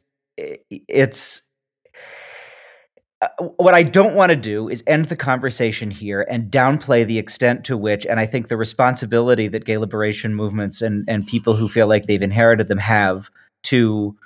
[0.70, 1.42] it's
[3.20, 7.18] uh, what I don't want to do is end the conversation here and downplay the
[7.18, 11.54] extent to which, and I think the responsibility that gay liberation movements and, and people
[11.54, 13.28] who feel like they've inherited them have
[13.64, 14.16] to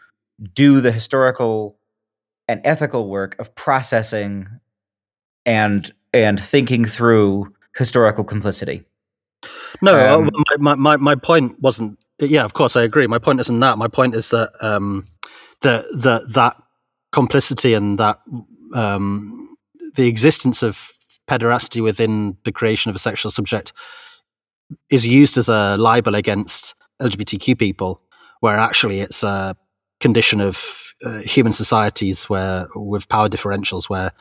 [0.53, 1.79] do the historical
[2.49, 4.47] and ethical work of processing
[5.47, 8.85] and and thinking through historical complicity.
[9.81, 11.99] No, um, my, my, my point wasn't.
[12.21, 13.07] Yeah, of course, I agree.
[13.07, 13.79] My point isn't that.
[13.79, 15.07] My point is that um,
[15.61, 16.57] the the that
[17.11, 18.19] complicity and that
[18.75, 19.57] um,
[19.97, 20.93] the existence of
[21.29, 23.73] pederasty within the creation of a sexual subject
[24.91, 28.01] is used as a libel against LGBTQ people,
[28.41, 29.57] where actually it's a
[30.01, 34.13] condition of uh, human societies where with power differentials where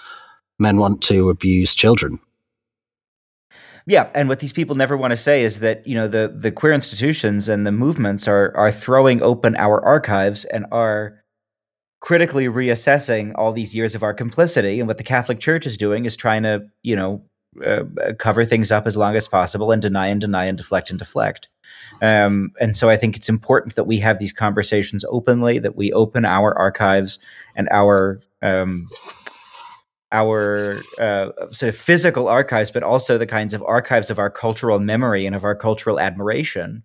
[0.60, 2.20] men want to abuse children.
[3.88, 6.52] Yeah, and what these people never want to say is that you know the the
[6.52, 11.22] queer institutions and the movements are are throwing open our archives and are
[12.02, 14.80] critically reassessing all these years of our complicity.
[14.80, 17.24] And what the Catholic Church is doing is trying to, you know,
[17.66, 17.84] uh,
[18.18, 21.48] cover things up as long as possible and deny and deny and deflect and deflect.
[22.02, 25.94] Um, and so I think it's important that we have these conversations openly, that we
[25.94, 27.20] open our archives
[27.56, 28.88] and our um,
[30.12, 34.80] our uh, sort of physical archives, but also the kinds of archives of our cultural
[34.80, 36.84] memory and of our cultural admiration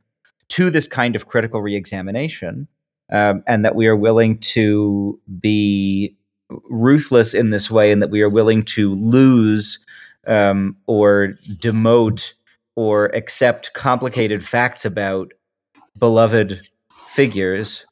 [0.49, 2.69] to this kind of critical reexamination
[3.11, 6.17] um, and that we are willing to be
[6.71, 9.79] ruthless in this way, and that we are willing to lose
[10.27, 12.33] um, or demote
[12.77, 15.33] or accept complicated facts about
[15.99, 16.61] beloved
[17.09, 17.85] figures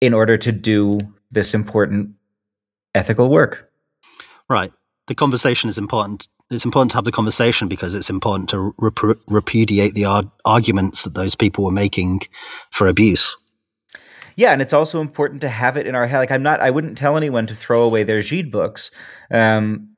[0.00, 0.98] in order to do
[1.30, 2.10] this important
[2.94, 3.69] ethical work.
[4.50, 4.72] Right.
[5.06, 6.28] The conversation is important.
[6.50, 11.04] It's important to have the conversation because it's important to rep- repudiate the ar- arguments
[11.04, 12.20] that those people were making
[12.70, 13.36] for abuse.
[14.34, 16.18] Yeah, and it's also important to have it in our head.
[16.18, 18.90] Like I'm not, I wouldn't tell anyone to throw away their Gide books.
[19.30, 19.90] Um,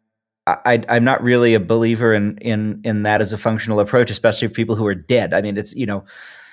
[0.47, 4.49] I, I'm not really a believer in in in that as a functional approach, especially
[4.49, 5.33] for people who are dead.
[5.33, 6.05] I mean, it's you know,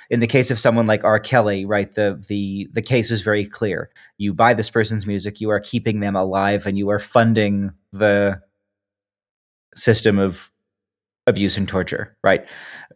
[0.10, 1.20] in the case of someone like R.
[1.20, 1.94] Kelly, right?
[1.94, 3.90] The the the case is very clear.
[4.18, 8.42] You buy this person's music, you are keeping them alive, and you are funding the
[9.76, 10.50] system of
[11.28, 12.16] abuse and torture.
[12.24, 12.46] Right?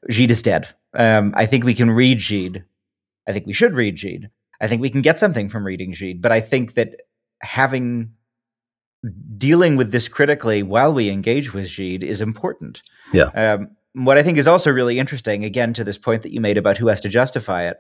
[0.10, 0.68] Gide is dead.
[0.94, 2.64] Um, I think we can read Gide.
[3.28, 4.30] I think we should read Gide.
[4.62, 7.02] I think we can get something from reading Gide, but I think that
[7.42, 8.14] having
[9.38, 12.82] dealing with this critically while we engage with Gide is important.
[13.12, 13.26] Yeah.
[13.36, 16.58] Um, what I think is also really interesting, again, to this point that you made
[16.58, 17.78] about who has to justify it.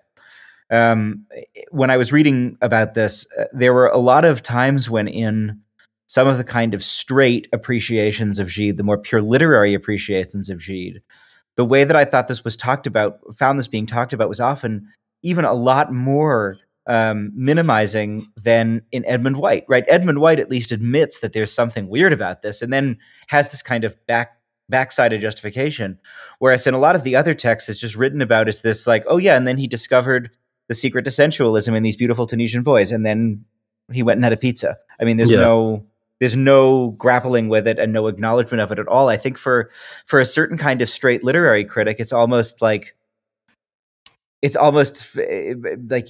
[0.69, 1.25] Um,
[1.71, 5.61] when I was reading about this, uh, there were a lot of times when, in
[6.13, 10.63] some of the kind of straight appreciations of Gide, the more pure literary appreciations of
[10.63, 11.01] Gide,
[11.55, 14.39] the way that I thought this was talked about, found this being talked about, was
[14.39, 14.87] often
[15.23, 19.85] even a lot more um, minimizing than in Edmund White, right?
[19.87, 23.63] Edmund White at least admits that there's something weird about this, and then has this
[23.63, 24.37] kind of back
[24.69, 25.97] backside of justification.
[26.37, 29.03] Whereas in a lot of the other texts, it's just written about as this like,
[29.07, 30.29] oh yeah, and then he discovered
[30.67, 33.45] the secret to sensualism in these beautiful Tunisian boys, and then
[33.91, 34.77] he went and had a pizza.
[35.01, 35.39] I mean, there's yeah.
[35.39, 35.87] no
[36.19, 39.09] there's no grappling with it and no acknowledgement of it at all.
[39.09, 39.69] I think for
[40.05, 42.95] for a certain kind of straight literary critic, it's almost like
[44.43, 45.53] it's almost eh,
[45.89, 46.09] like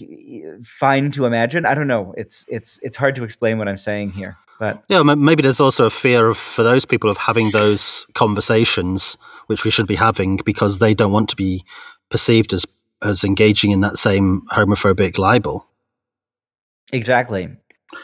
[0.65, 1.65] fine to imagine.
[1.65, 2.13] I don't know.
[2.17, 4.35] It's it's it's hard to explain what I'm saying here.
[4.59, 9.17] But yeah, maybe there's also a fear of for those people of having those conversations,
[9.47, 11.63] which we should be having, because they don't want to be
[12.09, 12.65] perceived as
[13.03, 15.67] as engaging in that same homophobic libel.
[16.91, 17.49] Exactly,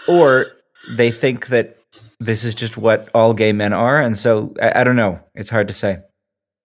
[0.08, 0.46] or
[0.90, 1.79] they think that
[2.20, 5.20] this is just what all gay men are, and so I, I don't know.
[5.36, 6.00] It's hard to say.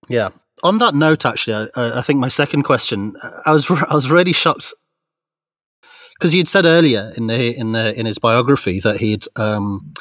[0.09, 0.31] Yeah,
[0.63, 4.33] on that note, actually, I, I, think my second question, I was I was really
[4.33, 4.73] shocked
[6.15, 9.95] because you'd said earlier in the in the in his biography that he'd um,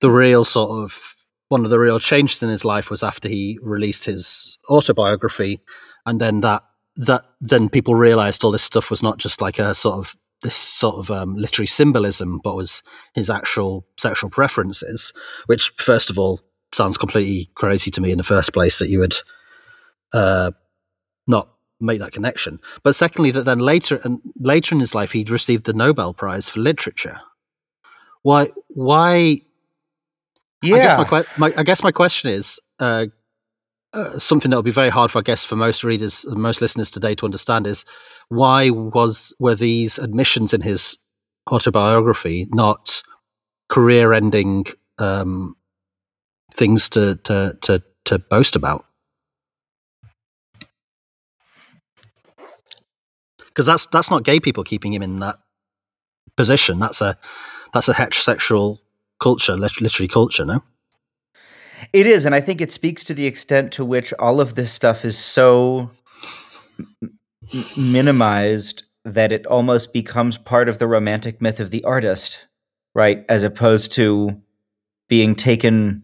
[0.00, 1.14] the real sort of
[1.48, 5.60] one of the real changes in his life was after he released his autobiography,
[6.06, 6.62] and then that
[6.96, 10.54] that then people realised all this stuff was not just like a sort of this
[10.54, 12.82] sort of um, literary symbolism, but was
[13.14, 15.12] his actual sexual preferences,
[15.46, 16.40] which first of all
[16.72, 19.16] sounds completely crazy to me in the first place that you would
[20.12, 20.52] uh,
[21.26, 21.48] not
[21.80, 22.60] make that connection.
[22.82, 26.48] But secondly, that then later and later in his life, he'd received the Nobel Prize
[26.48, 27.18] for literature.
[28.22, 28.48] Why?
[28.68, 29.40] Why?
[30.62, 30.76] Yeah.
[30.76, 33.06] I guess my, my I guess my question is uh,
[34.18, 37.14] something that will be very hard for I guess for most readers, most listeners today
[37.16, 37.84] to understand is
[38.28, 40.98] why was were these admissions in his
[41.50, 43.02] autobiography not
[43.68, 44.66] career-ending
[44.98, 45.56] um,
[46.52, 48.84] things to to to to boast about?
[53.38, 55.36] Because that's that's not gay people keeping him in that
[56.36, 56.80] position.
[56.80, 57.16] That's a
[57.72, 58.78] that's a heterosexual
[59.20, 60.62] culture, literary culture, no?
[61.92, 64.72] It is, and I think it speaks to the extent to which all of this
[64.72, 65.90] stuff is so
[67.02, 67.18] m-
[67.76, 72.46] minimized that it almost becomes part of the romantic myth of the artist,
[72.94, 73.24] right?
[73.28, 74.40] As opposed to
[75.08, 76.02] being taken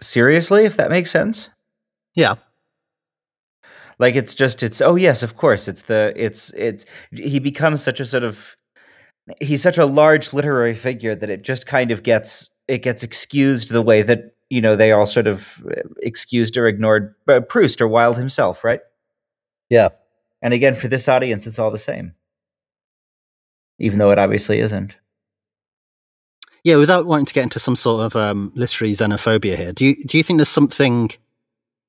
[0.00, 1.48] seriously, if that makes sense.
[2.14, 2.34] Yeah.
[3.98, 5.68] Like it's just it's oh yes, of course.
[5.68, 8.56] It's the it's it's he becomes such a sort of
[9.40, 13.70] he's such a large literary figure that it just kind of gets it gets excused
[13.70, 17.80] the way that you know they all sort of uh, excused or ignored uh, Proust
[17.80, 18.80] or Wilde himself, right?
[19.70, 19.90] Yeah.
[20.42, 22.14] And again, for this audience, it's all the same,
[23.78, 24.94] even though it obviously isn't.
[26.64, 29.96] Yeah, without wanting to get into some sort of um, literary xenophobia here, do you
[30.04, 31.10] do you think there's something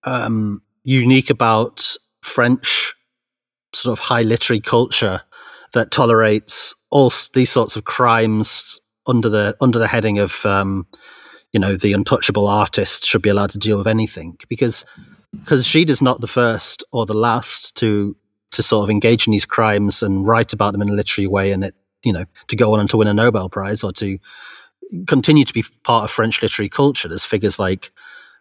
[0.03, 2.93] um, unique about French
[3.73, 5.21] sort of high literary culture
[5.73, 10.87] that tolerates all these sorts of crimes under the under the heading of um,
[11.51, 14.85] you know the untouchable artist should be allowed to deal with anything because
[15.31, 18.15] because is not the first or the last to
[18.51, 21.51] to sort of engage in these crimes and write about them in a literary way
[21.51, 24.17] and it you know to go on and to win a Nobel Prize or to
[25.07, 27.07] continue to be part of French literary culture.
[27.07, 27.91] There's figures like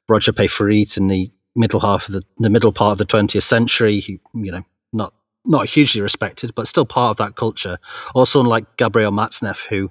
[0.08, 4.00] Roger Peyrefitte in the middle half of the, the middle part of the 20th century,
[4.00, 4.62] who, you know,
[4.92, 5.14] not
[5.46, 7.78] not hugely respected, but still part of that culture.
[8.14, 9.90] Or someone like Gabriel Matzneff, who,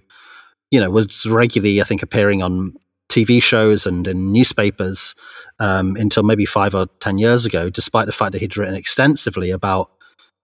[0.73, 2.73] you know, was regularly, I think, appearing on
[3.07, 5.13] TV shows and in newspapers
[5.59, 9.51] um, until maybe five or ten years ago, despite the fact that he'd written extensively
[9.51, 9.91] about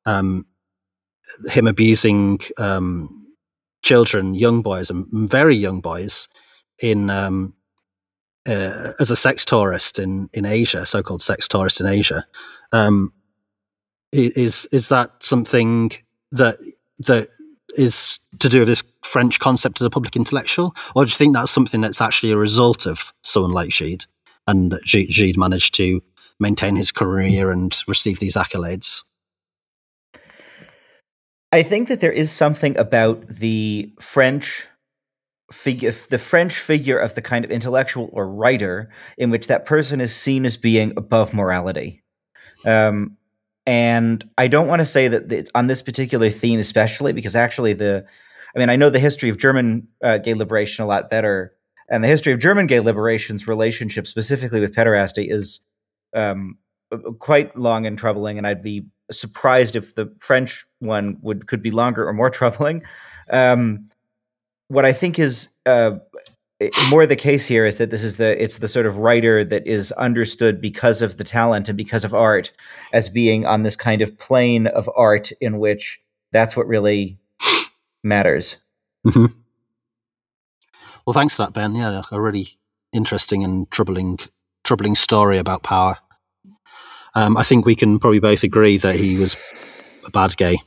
[0.06, 0.46] um,
[1.50, 3.34] him abusing um,
[3.82, 6.28] children, young boys, and very young boys
[6.80, 7.56] in um,
[8.48, 12.24] uh, as a sex tourist in in Asia, so called sex tourist in Asia.
[12.72, 13.12] Um,
[14.14, 15.92] is is that something
[16.34, 16.58] that
[17.08, 17.30] that
[17.78, 21.34] is to do with this French concept of the public intellectual, or do you think
[21.34, 24.06] that's something that's actually a result of someone like Gide,
[24.48, 26.02] and Gide managed to
[26.40, 29.04] maintain his career and receive these accolades?
[31.52, 34.68] I think that there is something about the French
[35.52, 40.00] figure, the French figure of the kind of intellectual or writer in which that person
[40.00, 42.04] is seen as being above morality.
[42.66, 43.18] Um,
[43.70, 47.74] and I don't want to say that the, on this particular theme, especially because actually
[47.74, 48.04] the,
[48.56, 51.54] I mean, I know the history of German uh, gay liberation a lot better,
[51.88, 55.60] and the history of German gay liberation's relationship specifically with pederasty is
[56.16, 56.58] um,
[57.20, 61.70] quite long and troubling, and I'd be surprised if the French one would could be
[61.70, 62.82] longer or more troubling.
[63.30, 63.88] Um,
[64.70, 65.92] what I think is uh,
[66.89, 69.66] more the case here is that this is the it's the sort of writer that
[69.66, 72.51] is understood because of the talent and because of art
[72.91, 76.01] as being on this kind of plane of art in which
[76.32, 77.18] that's what really
[78.03, 78.57] matters.
[79.05, 79.28] Mm-hmm.
[81.05, 81.76] Well, thanks for that, Ben.
[81.76, 82.47] Yeah, a really
[82.93, 84.20] interesting and troubling
[84.64, 85.97] troubling story about power.
[87.16, 89.36] Um, I think we can probably both agree that he was
[90.05, 90.57] a bad gay.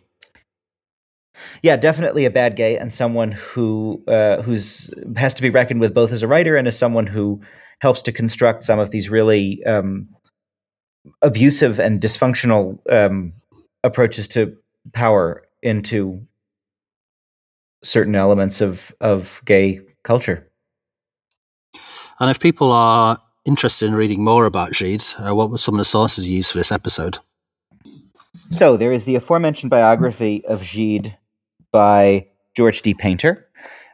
[1.63, 5.95] Yeah, definitely a bad gay and someone who uh, who's has to be reckoned with
[5.95, 7.41] both as a writer and as someone who
[7.81, 10.09] helps to construct some of these really um,
[11.23, 13.33] abusive and dysfunctional um,
[13.85, 14.57] approaches to
[14.93, 16.21] power into
[17.83, 20.49] certain elements of of gay culture.
[22.21, 25.79] And if people are interested in reading more about Gide, uh, what were some of
[25.79, 27.19] the sources you used for this episode?
[28.51, 31.17] So there is the aforementioned biography of Gide
[31.73, 32.95] by George D.
[32.95, 33.49] Painter.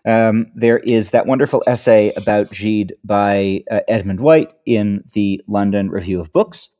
[0.05, 5.91] Um, there is that wonderful essay about Gide by uh, Edmund White in the London
[5.91, 6.70] Review of Books.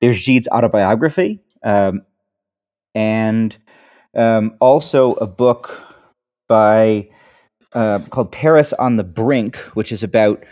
[0.00, 2.02] There's Gide's autobiography, um,
[2.94, 3.56] and
[4.14, 5.80] um, also a book
[6.48, 7.08] by
[7.72, 10.44] uh, called Paris on the Brink, which is about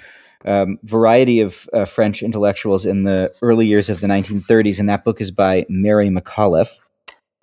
[0.45, 5.05] um, variety of uh, French intellectuals in the early years of the 1930s, and that
[5.05, 6.79] book is by Mary McAuliffe.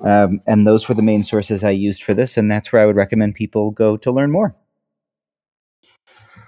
[0.04, 2.86] Um, and those were the main sources I used for this, and that's where I
[2.86, 4.56] would recommend people go to learn more.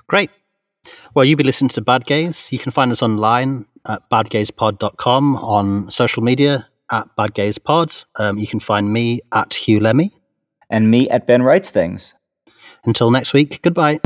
[0.08, 0.30] Great.
[1.14, 2.51] Well, you've been listening to Bad Gays.
[2.51, 8.06] You can find us online at badgayspod.com on social media at badgayspod.
[8.20, 10.12] Um, you can find me at Huw Lemmey.
[10.70, 12.14] And me at Ben Writes Things.
[12.86, 13.99] Until next week, goodbye.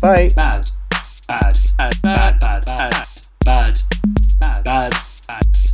[0.00, 0.28] Bye.
[0.34, 0.70] Bad.
[1.28, 1.56] Bad.
[1.78, 2.02] Bad.
[2.02, 2.40] Bad.
[2.40, 2.66] Bad.
[2.66, 3.04] Bad.
[3.44, 3.82] Bad.
[4.40, 4.64] Bad.
[4.64, 5.09] Bad.